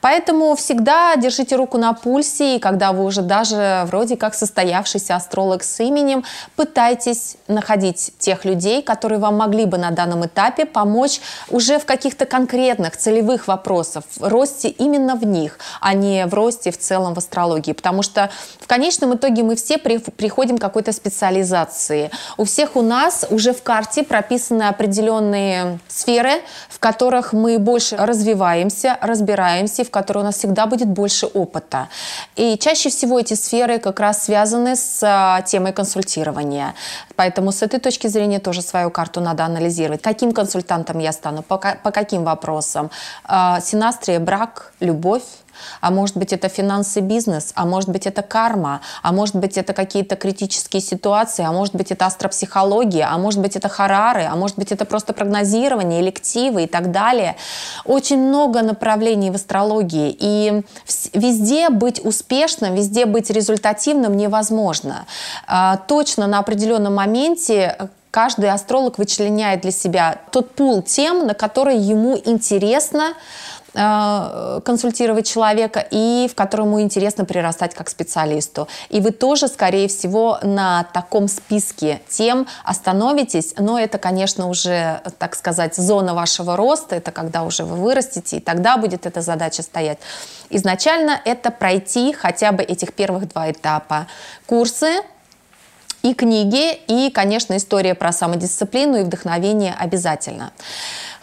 Поэтому 0.00 0.54
всегда 0.54 1.16
держите 1.16 1.56
руку 1.56 1.78
на 1.78 1.92
пульсе, 1.92 2.56
и 2.56 2.58
когда 2.58 2.92
вы 2.92 3.04
уже 3.04 3.22
даже 3.22 3.84
вроде 3.86 4.16
как 4.16 4.34
состоявшийся 4.34 5.16
астролог 5.16 5.62
с 5.62 5.80
именем, 5.80 6.24
пытайтесь 6.56 7.36
находить 7.48 8.12
тех 8.18 8.44
людей, 8.44 8.82
которые 8.82 9.18
вам 9.18 9.36
могли 9.36 9.66
бы 9.66 9.78
на 9.78 9.90
данном 9.90 10.24
этапе 10.24 10.64
помочь 10.64 11.20
уже 11.50 11.78
в 11.78 11.84
каких-то 11.84 12.26
конкретных 12.26 12.96
целевых 12.96 13.48
вопросах, 13.48 14.04
росте 14.20 14.68
именно 14.68 15.16
в 15.16 15.26
них, 15.26 15.58
а 15.80 15.94
не 15.94 16.05
не 16.06 16.26
в 16.26 16.34
росте 16.34 16.70
в 16.70 16.78
целом 16.78 17.14
в 17.14 17.18
астрологии, 17.18 17.72
потому 17.72 18.02
что 18.02 18.30
в 18.60 18.66
конечном 18.66 19.14
итоге 19.14 19.42
мы 19.42 19.56
все 19.56 19.78
при, 19.78 19.98
приходим 19.98 20.58
к 20.58 20.60
какой-то 20.60 20.92
специализации. 20.92 22.10
У 22.36 22.44
всех 22.44 22.76
у 22.76 22.82
нас 22.82 23.26
уже 23.30 23.52
в 23.52 23.62
карте 23.62 24.02
прописаны 24.02 24.64
определенные 24.64 25.78
сферы, 25.88 26.42
в 26.68 26.78
которых 26.78 27.32
мы 27.32 27.58
больше 27.58 27.96
развиваемся, 27.96 28.98
разбираемся, 29.00 29.84
в 29.84 29.90
которых 29.90 30.22
у 30.22 30.26
нас 30.26 30.36
всегда 30.36 30.66
будет 30.66 30.88
больше 30.88 31.26
опыта. 31.26 31.88
И 32.36 32.56
чаще 32.58 32.88
всего 32.88 33.20
эти 33.20 33.34
сферы 33.34 33.78
как 33.78 34.00
раз 34.00 34.24
связаны 34.24 34.76
с 34.76 35.00
а, 35.02 35.42
темой 35.42 35.72
консультирования. 35.72 36.74
Поэтому 37.16 37.52
с 37.52 37.62
этой 37.62 37.80
точки 37.80 38.06
зрения 38.08 38.38
тоже 38.38 38.62
свою 38.62 38.90
карту 38.90 39.20
надо 39.20 39.44
анализировать. 39.44 40.02
Каким 40.02 40.32
консультантом 40.32 40.98
я 40.98 41.12
стану, 41.12 41.42
по, 41.42 41.58
по 41.58 41.90
каким 41.90 42.24
вопросам. 42.24 42.90
Э, 43.28 43.60
синастрия, 43.62 44.20
брак, 44.20 44.72
любовь, 44.80 45.22
а 45.80 45.90
может 45.90 46.16
быть 46.16 46.32
это 46.32 46.48
финансы, 46.48 47.00
бизнес, 47.00 47.52
а 47.54 47.64
может 47.64 47.88
быть 47.88 48.06
это 48.06 48.22
карма, 48.22 48.80
а 49.02 49.12
может 49.12 49.36
быть 49.36 49.56
это 49.56 49.72
какие-то 49.72 50.16
критические 50.16 50.82
ситуации, 50.82 51.44
а 51.44 51.52
может 51.52 51.74
быть 51.74 51.90
это 51.90 52.06
астропсихология, 52.06 53.08
а 53.10 53.18
может 53.18 53.40
быть 53.40 53.56
это 53.56 53.68
харары, 53.68 54.24
а 54.24 54.36
может 54.36 54.56
быть 54.56 54.72
это 54.72 54.84
просто 54.84 55.12
прогнозирование, 55.12 56.00
элективы 56.00 56.64
и 56.64 56.66
так 56.66 56.90
далее. 56.90 57.36
Очень 57.84 58.18
много 58.18 58.62
направлений 58.62 59.30
в 59.30 59.34
астрологии, 59.34 60.16
и 60.18 60.62
везде 61.12 61.70
быть 61.70 62.04
успешным, 62.04 62.74
везде 62.74 63.06
быть 63.06 63.30
результативным 63.30 64.16
невозможно. 64.16 65.06
А, 65.46 65.76
точно 65.76 66.26
на 66.26 66.38
определенном 66.38 66.94
моменте 66.94 67.05
каждый 68.10 68.50
астролог 68.50 68.98
вычленяет 68.98 69.60
для 69.60 69.70
себя 69.70 70.18
тот 70.32 70.54
пул 70.54 70.82
тем, 70.82 71.26
на 71.26 71.34
которые 71.34 71.78
ему 71.78 72.16
интересно 72.24 73.14
Э, 73.78 74.60
консультировать 74.64 75.26
человека 75.28 75.86
и 75.90 76.28
в 76.32 76.34
котором 76.34 76.68
ему 76.68 76.80
интересно 76.80 77.26
прирастать 77.26 77.74
как 77.74 77.90
специалисту. 77.90 78.68
И 78.88 79.02
вы 79.02 79.10
тоже, 79.10 79.48
скорее 79.48 79.88
всего, 79.88 80.38
на 80.42 80.84
таком 80.94 81.28
списке 81.28 82.00
тем 82.08 82.46
остановитесь, 82.64 83.54
но 83.58 83.78
это, 83.78 83.98
конечно, 83.98 84.48
уже, 84.48 85.02
так 85.18 85.36
сказать, 85.36 85.76
зона 85.76 86.14
вашего 86.14 86.56
роста, 86.56 86.96
это 86.96 87.12
когда 87.12 87.42
уже 87.42 87.64
вы 87.64 87.76
вырастете, 87.76 88.38
и 88.38 88.40
тогда 88.40 88.78
будет 88.78 89.04
эта 89.04 89.20
задача 89.20 89.62
стоять. 89.62 89.98
Изначально 90.48 91.20
это 91.26 91.50
пройти 91.50 92.14
хотя 92.14 92.52
бы 92.52 92.62
этих 92.62 92.94
первых 92.94 93.28
два 93.28 93.50
этапа. 93.50 94.06
Курсы, 94.46 95.02
и 96.10 96.14
книги, 96.14 96.72
и, 96.86 97.10
конечно, 97.10 97.56
история 97.56 97.94
про 97.94 98.12
самодисциплину 98.12 98.98
и 98.98 99.02
вдохновение 99.02 99.74
обязательно. 99.76 100.52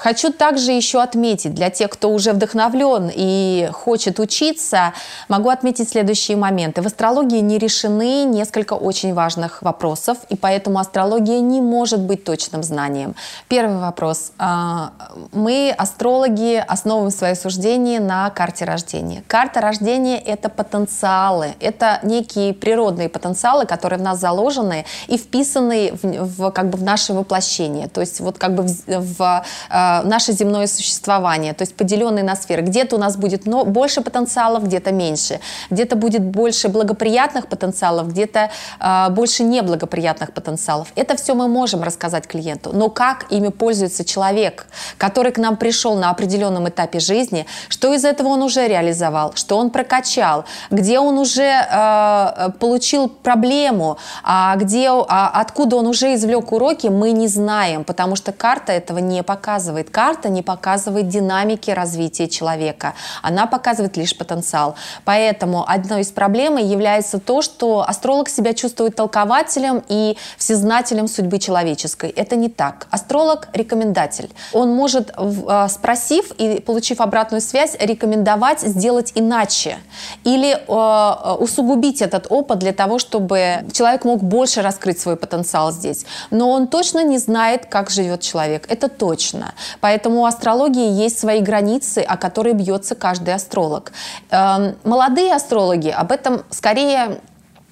Хочу 0.03 0.33
также 0.33 0.73
еще 0.73 1.01
отметить, 1.01 1.53
для 1.53 1.69
тех, 1.69 1.89
кто 1.89 2.09
уже 2.09 2.33
вдохновлен 2.33 3.09
и 3.13 3.69
хочет 3.71 4.19
учиться, 4.19 4.91
могу 5.29 5.47
отметить 5.47 5.87
следующие 5.89 6.35
моменты. 6.35 6.81
В 6.81 6.87
астрологии 6.87 7.39
не 7.39 7.57
решены 7.57 8.25
несколько 8.25 8.73
очень 8.73 9.13
важных 9.13 9.61
вопросов, 9.61 10.17
и 10.27 10.35
поэтому 10.35 10.79
астрология 10.79 11.39
не 11.39 11.61
может 11.61 12.01
быть 12.01 12.25
точным 12.25 12.63
знанием. 12.63 13.15
Первый 13.47 13.77
вопрос. 13.77 14.33
А, 14.37 14.91
мы, 15.31 15.73
астрологи, 15.77 16.61
основываем 16.67 17.11
свои 17.11 17.35
суждения 17.35 18.01
на 18.01 18.29
карте 18.29 18.65
рождения. 18.65 19.23
Карта 19.27 19.61
рождения– 19.61 20.19
это 20.25 20.49
потенциалы, 20.49 21.55
это 21.61 21.99
некие 22.03 22.53
природные 22.53 23.07
потенциалы, 23.07 23.65
которые 23.65 23.99
в 23.99 24.01
нас 24.01 24.19
заложены 24.19 24.83
и 25.07 25.17
вписаны 25.17 25.93
в, 25.93 26.25
в, 26.25 26.51
как 26.51 26.69
бы 26.69 26.77
в 26.77 26.83
наше 26.83 27.13
воплощение. 27.13 27.87
То 27.87 28.01
есть 28.01 28.19
вот 28.19 28.37
как 28.37 28.53
бы 28.53 28.63
в, 28.63 28.83
в 28.85 29.45
а, 29.69 29.92
наше 30.03 30.31
земное 30.31 30.67
существование, 30.67 31.53
то 31.53 31.63
есть 31.63 31.75
поделенные 31.75 32.23
на 32.23 32.35
сферы. 32.35 32.61
Где-то 32.61 32.95
у 32.95 32.99
нас 32.99 33.17
будет 33.17 33.43
больше 33.43 34.01
потенциалов, 34.01 34.63
где-то 34.63 34.91
меньше. 34.91 35.39
Где-то 35.69 35.95
будет 35.95 36.21
больше 36.21 36.69
благоприятных 36.69 37.47
потенциалов, 37.47 38.07
где-то 38.09 38.49
э, 38.79 39.09
больше 39.09 39.43
неблагоприятных 39.43 40.33
потенциалов. 40.33 40.87
Это 40.95 41.15
все 41.15 41.35
мы 41.35 41.47
можем 41.47 41.83
рассказать 41.83 42.27
клиенту. 42.27 42.71
Но 42.73 42.89
как 42.89 43.25
ими 43.29 43.49
пользуется 43.49 44.03
человек, 44.05 44.65
который 44.97 45.31
к 45.31 45.37
нам 45.37 45.57
пришел 45.57 45.95
на 45.95 46.09
определенном 46.09 46.67
этапе 46.69 46.99
жизни, 46.99 47.45
что 47.69 47.93
из 47.93 48.05
этого 48.05 48.29
он 48.29 48.41
уже 48.41 48.67
реализовал, 48.67 49.33
что 49.35 49.57
он 49.57 49.69
прокачал, 49.69 50.45
где 50.71 50.99
он 50.99 51.17
уже 51.17 51.43
э, 51.43 52.49
получил 52.59 53.09
проблему, 53.09 53.97
а 54.23 54.55
где, 54.55 54.89
а 54.89 55.31
откуда 55.33 55.75
он 55.77 55.87
уже 55.87 56.13
извлек 56.15 56.51
уроки, 56.51 56.87
мы 56.87 57.11
не 57.11 57.27
знаем, 57.27 57.83
потому 57.83 58.15
что 58.15 58.31
карта 58.31 58.71
этого 58.71 58.99
не 58.99 59.23
показывает 59.23 59.82
показывает. 59.83 59.89
Карта 59.89 60.29
не 60.29 60.41
показывает 60.41 61.07
динамики 61.07 61.71
развития 61.71 62.27
человека. 62.27 62.93
Она 63.21 63.45
показывает 63.45 63.97
лишь 63.97 64.15
потенциал. 64.17 64.75
Поэтому 65.05 65.63
одной 65.67 66.01
из 66.01 66.11
проблем 66.11 66.57
является 66.57 67.19
то, 67.19 67.41
что 67.41 67.83
астролог 67.87 68.29
себя 68.29 68.53
чувствует 68.53 68.95
толкователем 68.95 69.83
и 69.89 70.17
всезнателем 70.37 71.07
судьбы 71.07 71.39
человеческой. 71.39 72.09
Это 72.09 72.35
не 72.35 72.49
так. 72.49 72.87
Астролог– 72.91 73.47
рекомендатель. 73.53 74.29
Он 74.53 74.69
может, 74.75 75.13
а, 75.17 75.67
спросив 75.69 76.31
и 76.39 76.59
получив 76.59 77.01
обратную 77.01 77.41
связь, 77.41 77.75
рекомендовать 77.79 78.61
сделать 78.61 79.11
иначе. 79.15 79.77
Или 80.25 80.57
а, 80.67 81.37
усугубить 81.39 82.01
этот 82.01 82.27
опыт 82.29 82.59
для 82.59 82.73
того, 82.73 82.99
чтобы 82.99 83.65
человек 83.71 84.05
мог 84.05 84.23
больше 84.23 84.61
раскрыть 84.61 84.99
свой 84.99 85.15
потенциал 85.15 85.71
здесь. 85.71 86.05
Но 86.31 86.49
он 86.49 86.67
точно 86.67 87.03
не 87.03 87.17
знает, 87.17 87.65
как 87.65 87.89
живет 87.89 88.21
человек. 88.21 88.65
Это 88.69 88.89
точно. 88.89 89.53
Поэтому 89.81 90.21
у 90.21 90.25
астрологии 90.25 90.91
есть 90.91 91.19
свои 91.19 91.41
границы, 91.41 91.99
о 91.99 92.17
которые 92.17 92.53
бьется 92.53 92.95
каждый 92.95 93.33
астролог. 93.33 93.91
Эм, 94.29 94.75
молодые 94.83 95.33
астрологи 95.33 95.89
об 95.89 96.11
этом 96.11 96.43
скорее 96.49 97.19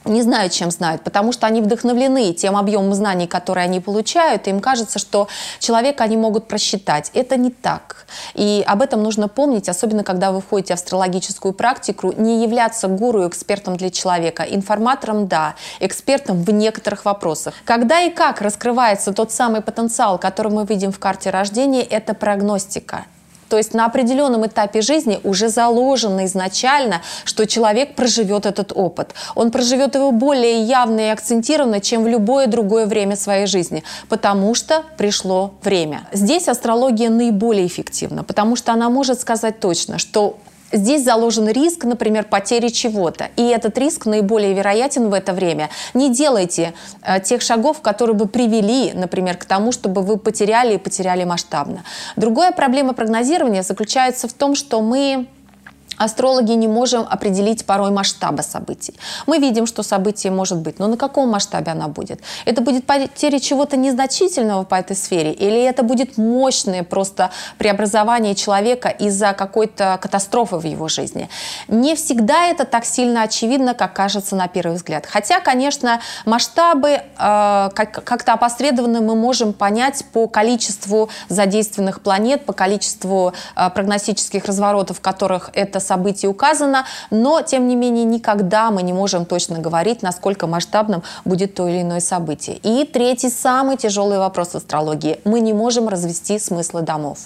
не 0.06 0.22
знают, 0.22 0.54
чем 0.54 0.72
знают, 0.72 1.04
потому 1.04 1.32
что 1.32 1.48
они 1.48 1.62
вдохновлены 1.62 2.34
тем 2.34 2.58
объемом 2.58 2.94
знаний, 2.94 3.28
которые 3.28 3.66
они 3.66 3.80
получают, 3.80 4.48
и 4.48 4.50
им 4.50 4.60
кажется, 4.60 5.00
что 5.00 5.28
человека 5.60 6.04
они 6.04 6.18
могут 6.18 6.48
просчитать. 6.48 7.12
Это 7.14 7.38
не 7.38 7.52
так. 7.52 8.06
И 8.34 8.64
об 8.66 8.82
этом 8.82 9.04
нужно 9.04 9.28
помнить, 9.28 9.70
особенно 9.70 10.04
когда 10.04 10.32
вы 10.32 10.42
входите 10.42 10.74
в 10.74 10.78
астрологическую 10.78 11.54
практику, 11.54 12.14
не 12.18 12.44
являться 12.44 12.88
гуру 12.88 13.28
экспертом 13.28 13.78
для 13.78 13.90
человека. 13.90 14.44
Информатором– 14.44 15.28
да, 15.30 15.56
экспертом 15.80 16.44
в 16.44 16.50
некоторых 16.52 17.06
вопросах. 17.06 17.54
Когда 17.66 18.02
и 18.02 18.10
как 18.10 18.42
раскрывается 18.42 19.14
тот 19.14 19.32
самый 19.32 19.62
потенциал, 19.62 20.18
который 20.18 20.52
мы 20.52 20.66
видим 20.66 20.92
в 20.92 21.00
карте 21.00 21.30
рождения, 21.30 21.84
это 21.84 22.14
прогностика. 22.14 23.06
То 23.52 23.58
есть 23.58 23.74
на 23.74 23.86
определенном 23.86 24.48
этапе 24.48 24.80
жизни 24.80 25.20
уже 25.26 25.50
заложено 25.50 26.24
изначально, 26.24 27.02
что 27.26 27.46
человек 27.46 27.96
проживет 27.96 28.46
этот 28.46 28.72
опыт. 28.74 29.14
Он 29.36 29.52
проживет 29.52 29.94
его 29.94 30.14
более 30.14 30.62
явно 30.62 31.02
и 31.02 31.10
акцентированно, 31.10 31.82
чем 31.82 32.06
в 32.06 32.08
любое 32.08 32.48
другое 32.48 32.86
время 32.86 33.18
своей 33.18 33.48
жизни, 33.48 33.84
потому 34.08 34.56
что 34.56 34.84
пришло 34.96 35.52
время. 35.64 36.08
Здесь 36.14 36.48
астрология 36.48 37.10
наиболее 37.10 37.68
эффективна, 37.68 38.24
потому 38.24 38.56
что 38.56 38.72
она 38.72 38.90
может 38.90 39.20
сказать 39.20 39.60
точно, 39.60 39.98
что 39.98 40.38
Здесь 40.72 41.04
заложен 41.04 41.48
риск, 41.50 41.84
например, 41.84 42.24
потери 42.24 42.70
чего-то. 42.70 43.30
И 43.36 43.44
этот 43.44 43.78
риск 43.78 44.06
наиболее 44.06 44.54
вероятен 44.54 45.10
в 45.10 45.14
это 45.14 45.34
время. 45.34 45.70
Не 45.94 46.10
делайте 46.10 46.74
э, 47.02 47.20
тех 47.20 47.42
шагов, 47.42 47.82
которые 47.82 48.16
бы 48.16 48.28
привели, 48.28 48.94
например, 48.94 49.38
к 49.38 49.46
тому, 49.46 49.72
чтобы 49.72 50.02
вы 50.02 50.18
потеряли 50.18 50.76
и 50.76 50.78
потеряли 50.78 51.24
масштабно. 51.24 51.84
Другая 52.16 52.52
проблема 52.52 52.94
прогнозирования 52.94 53.64
заключается 53.64 54.28
в 54.28 54.34
том, 54.34 54.56
что 54.56 54.82
мы 54.82 55.28
астрологи 56.04 56.54
не 56.54 56.68
можем 56.68 57.06
определить 57.10 57.66
порой 57.66 57.92
масштаба 57.92 58.42
событий. 58.42 58.96
Мы 59.28 59.38
видим, 59.38 59.68
что 59.68 59.84
событие 59.84 60.32
может 60.32 60.58
быть, 60.58 60.80
но 60.80 60.88
на 60.88 60.98
каком 60.98 61.30
масштабе 61.30 61.72
она 61.72 61.88
будет? 61.88 62.22
Это 62.46 62.62
будет 62.62 62.86
потеря 62.86 63.40
чего-то 63.40 63.78
незначительного 63.78 64.64
по 64.64 64.76
этой 64.76 64.96
сфере 64.96 65.32
или 65.32 65.62
это 65.62 65.84
будет 65.84 66.18
мощное 66.18 66.84
просто 66.84 67.30
преобразование 67.58 68.34
человека 68.36 68.90
из-за 68.90 69.34
какой-то 69.34 70.00
катастрофы 70.02 70.58
в 70.58 70.66
его 70.66 70.88
жизни? 70.88 71.30
Не 71.68 71.96
всегда 71.96 72.48
это 72.48 72.66
так 72.66 72.86
сильно 72.86 73.24
очевидно, 73.24 73.74
как 73.74 73.94
кажется 73.94 74.36
на 74.36 74.48
первый 74.48 74.78
взгляд. 74.78 75.06
Хотя, 75.06 75.40
конечно, 75.40 76.02
масштабы 76.26 76.90
э, 76.90 77.02
как-то 77.76 78.34
опосредованно 78.34 79.02
мы 79.02 79.16
можем 79.16 79.54
понять 79.54 80.04
по 80.14 80.28
количеству 80.28 81.10
задействованных 81.30 82.02
планет, 82.02 82.46
по 82.46 82.54
количеству 82.54 83.34
э, 83.56 83.70
прогностических 83.70 84.46
разворотов, 84.46 84.98
в 84.98 85.02
которых 85.02 85.52
это 85.54 85.80
событий 85.92 86.28
указано, 86.28 86.86
но, 87.10 87.42
тем 87.42 87.68
не 87.68 87.76
менее, 87.76 88.06
никогда 88.06 88.72
мы 88.72 88.82
не 88.82 88.94
можем 88.94 89.26
точно 89.26 89.60
говорить, 89.60 90.04
насколько 90.04 90.48
масштабным 90.48 91.04
будет 91.26 91.54
то 91.56 91.68
или 91.68 91.82
иное 91.82 92.00
событие. 92.00 92.56
И 92.64 92.86
третий, 92.86 93.30
самый 93.30 93.76
тяжелый 93.76 94.18
вопрос 94.18 94.56
астрологии. 94.56 95.20
Мы 95.26 95.42
не 95.42 95.54
можем 95.54 95.90
развести 95.90 96.40
смыслы 96.40 96.82
домов. 96.82 97.18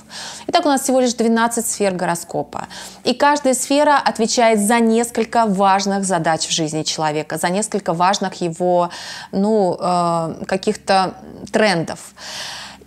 Итак, 0.48 0.66
у 0.66 0.70
нас 0.70 0.82
всего 0.82 1.00
лишь 1.00 1.14
12 1.14 1.68
сфер 1.68 1.94
гороскопа. 1.94 2.68
И 3.04 3.14
каждая 3.14 3.54
сфера 3.54 4.02
отвечает 4.10 4.60
за 4.60 4.80
несколько 4.80 5.46
важных 5.46 6.04
задач 6.04 6.48
в 6.48 6.52
жизни 6.52 6.84
человека, 6.84 7.38
за 7.38 7.50
несколько 7.50 7.94
важных 7.94 8.42
его 8.42 8.90
ну, 9.32 9.78
э, 9.80 10.46
каких-то 10.48 11.14
трендов. 11.52 12.00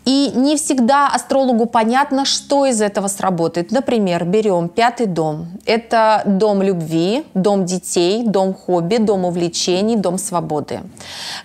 И 0.08 0.32
не 0.34 0.56
всегда 0.56 1.08
астрологу 1.08 1.66
понятно, 1.66 2.24
что 2.24 2.64
из 2.64 2.80
этого 2.80 3.08
сработает. 3.08 3.70
Например, 3.70 4.24
берем 4.24 4.70
пятый 4.70 5.04
дом. 5.04 5.48
Это 5.66 6.22
дом 6.24 6.62
любви, 6.62 7.26
дом 7.34 7.66
детей, 7.66 8.24
дом 8.24 8.54
хобби, 8.54 8.96
дом 8.96 9.26
увлечений, 9.26 9.96
дом 9.96 10.16
свободы. 10.16 10.80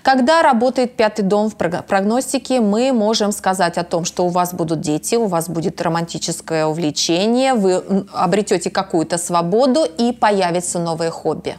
Когда 0.01 0.41
работает 0.41 0.95
пятый 0.95 1.23
дом 1.23 1.49
в 1.49 1.57
прогностике, 1.57 2.61
мы 2.61 2.93
можем 2.93 3.33
сказать 3.33 3.77
о 3.77 3.83
том, 3.83 4.05
что 4.05 4.25
у 4.25 4.29
вас 4.29 4.53
будут 4.53 4.79
дети, 4.79 5.15
у 5.15 5.25
вас 5.25 5.49
будет 5.49 5.81
романтическое 5.81 6.65
увлечение, 6.65 7.55
вы 7.55 7.83
обретете 8.13 8.69
какую-то 8.69 9.17
свободу 9.17 9.83
и 9.83 10.13
появится 10.13 10.79
новое 10.79 11.11
хобби. 11.11 11.57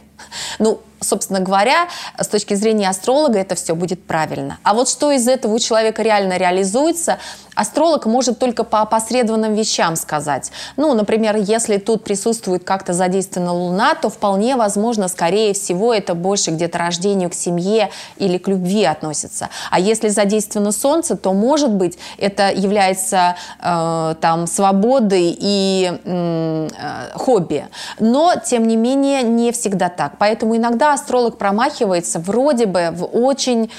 Ну, 0.59 0.81
собственно 1.01 1.39
говоря, 1.39 1.87
с 2.17 2.27
точки 2.27 2.53
зрения 2.55 2.89
астролога 2.89 3.39
это 3.39 3.55
все 3.55 3.75
будет 3.75 4.03
правильно. 4.03 4.59
А 4.63 4.73
вот 4.73 4.89
что 4.89 5.11
из 5.11 5.27
этого 5.27 5.53
у 5.53 5.59
человека 5.59 6.01
реально 6.01 6.37
реализуется, 6.37 7.19
астролог 7.55 8.05
может 8.05 8.39
только 8.39 8.63
по 8.63 8.81
опосредованным 8.81 9.53
вещам 9.53 9.95
сказать. 9.95 10.51
Ну, 10.77 10.93
например, 10.93 11.35
если 11.37 11.77
тут 11.77 12.03
присутствует 12.03 12.63
как-то 12.63 12.93
задействована 12.93 13.53
Луна, 13.53 13.95
то 13.95 14.09
вполне 14.09 14.55
возможно, 14.55 15.07
скорее 15.07 15.53
всего, 15.53 15.93
это 15.93 16.13
больше 16.13 16.51
где-то 16.51 16.77
рождению 16.77 17.29
к 17.29 17.33
семье 17.33 17.89
или 18.17 18.37
к 18.37 18.47
любви 18.47 18.83
относится. 18.83 19.49
А 19.71 19.79
если 19.79 20.09
задействовано 20.09 20.71
Солнце, 20.71 21.15
то, 21.15 21.33
может 21.33 21.71
быть, 21.71 21.97
это 22.17 22.51
является 22.51 23.35
э, 23.61 24.15
там 24.21 24.47
свободой 24.47 25.35
и 25.37 25.99
э, 26.03 26.67
хобби. 27.15 27.67
Но, 27.99 28.33
тем 28.43 28.67
не 28.67 28.75
менее, 28.75 29.23
не 29.23 29.51
всегда 29.51 29.89
так. 29.89 30.17
Поэтому 30.19 30.55
иногда 30.55 30.93
астролог 30.93 31.37
промахивается 31.37 32.19
вроде 32.19 32.65
бы 32.65 32.89
в 32.91 33.05
очень 33.05 33.71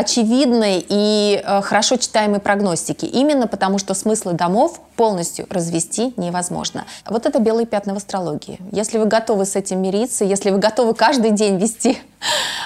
очевидной 0.00 0.84
и 0.88 1.42
э, 1.44 1.60
хорошо 1.62 1.96
читаемой 1.96 2.40
прогностики. 2.40 3.04
Именно 3.04 3.46
потому, 3.46 3.78
что 3.78 3.94
смыслы 3.94 4.32
домов 4.32 4.80
полностью 4.96 5.46
развести 5.50 6.14
невозможно. 6.16 6.86
Вот 7.06 7.26
это 7.26 7.38
белые 7.38 7.66
пятна 7.66 7.94
в 7.94 7.98
астрологии. 7.98 8.58
Если 8.72 8.98
вы 8.98 9.04
готовы 9.06 9.44
с 9.44 9.56
этим 9.56 9.82
мириться, 9.82 10.24
если 10.24 10.50
вы 10.50 10.58
готовы 10.58 10.94
каждый 10.94 11.32
день 11.32 11.58
вести 11.58 11.98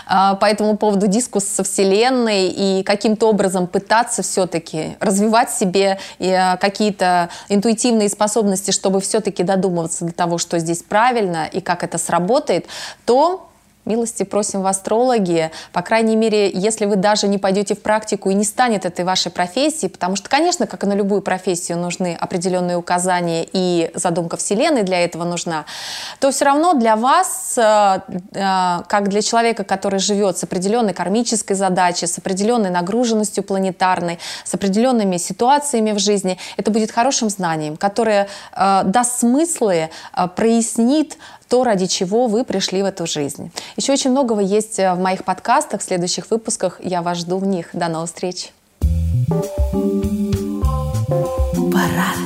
э, 0.08 0.36
по 0.40 0.44
этому 0.44 0.76
поводу 0.76 1.08
дискус 1.08 1.44
со 1.44 1.64
Вселенной 1.64 2.48
и 2.48 2.82
каким-то 2.84 3.28
образом 3.28 3.66
пытаться 3.66 4.22
все-таки 4.22 4.96
развивать 5.00 5.50
себе 5.50 5.98
э, 6.20 6.56
какие-то 6.58 7.30
интуитивные 7.48 8.08
способности, 8.08 8.70
чтобы 8.70 9.00
все-таки 9.00 9.42
додумываться 9.42 10.04
до 10.04 10.12
того, 10.12 10.38
что 10.38 10.58
здесь 10.60 10.82
правильно 10.82 11.46
и 11.46 11.60
как 11.60 11.82
это 11.82 11.98
сработает, 11.98 12.66
то 13.04 13.48
Милости 13.84 14.22
просим 14.22 14.62
в 14.62 14.66
астрологи, 14.66 15.50
по 15.72 15.82
крайней 15.82 16.16
мере, 16.16 16.50
если 16.50 16.86
вы 16.86 16.96
даже 16.96 17.28
не 17.28 17.36
пойдете 17.36 17.74
в 17.74 17.82
практику 17.82 18.30
и 18.30 18.34
не 18.34 18.44
станет 18.44 18.86
этой 18.86 19.04
вашей 19.04 19.30
профессией, 19.30 19.90
потому 19.90 20.16
что, 20.16 20.30
конечно, 20.30 20.66
как 20.66 20.84
и 20.84 20.86
на 20.86 20.94
любую 20.94 21.20
профессию 21.20 21.76
нужны 21.76 22.16
определенные 22.18 22.78
указания 22.78 23.46
и 23.52 23.90
задумка 23.94 24.38
Вселенной 24.38 24.84
для 24.84 25.04
этого 25.04 25.24
нужна, 25.24 25.66
то 26.18 26.30
все 26.30 26.46
равно 26.46 26.72
для 26.72 26.96
вас, 26.96 27.58
э, 27.58 28.00
э, 28.32 28.82
как 28.88 29.08
для 29.08 29.20
человека, 29.20 29.64
который 29.64 29.98
живет 29.98 30.38
с 30.38 30.44
определенной 30.44 30.94
кармической 30.94 31.54
задачей, 31.54 32.06
с 32.06 32.16
определенной 32.16 32.70
нагруженностью 32.70 33.44
планетарной, 33.44 34.18
с 34.44 34.54
определенными 34.54 35.18
ситуациями 35.18 35.92
в 35.92 35.98
жизни, 35.98 36.38
это 36.56 36.70
будет 36.70 36.90
хорошим 36.90 37.28
знанием, 37.28 37.76
которое 37.76 38.28
э, 38.56 38.82
даст 38.84 39.20
смыслы, 39.20 39.90
прояснит 40.36 41.18
то, 41.54 41.62
ради 41.62 41.86
чего 41.86 42.26
вы 42.26 42.42
пришли 42.42 42.82
в 42.82 42.84
эту 42.84 43.06
жизнь. 43.06 43.52
Еще 43.76 43.92
очень 43.92 44.10
многого 44.10 44.40
есть 44.40 44.80
э, 44.80 44.92
в 44.92 44.98
моих 44.98 45.22
подкастах, 45.22 45.82
в 45.82 45.84
следующих 45.84 46.28
выпусках. 46.28 46.80
Я 46.82 47.00
вас 47.00 47.18
жду 47.18 47.38
в 47.38 47.46
них. 47.46 47.68
До 47.72 47.86
новых 47.86 48.08
встреч. 48.08 48.50
Парад. 51.72 52.24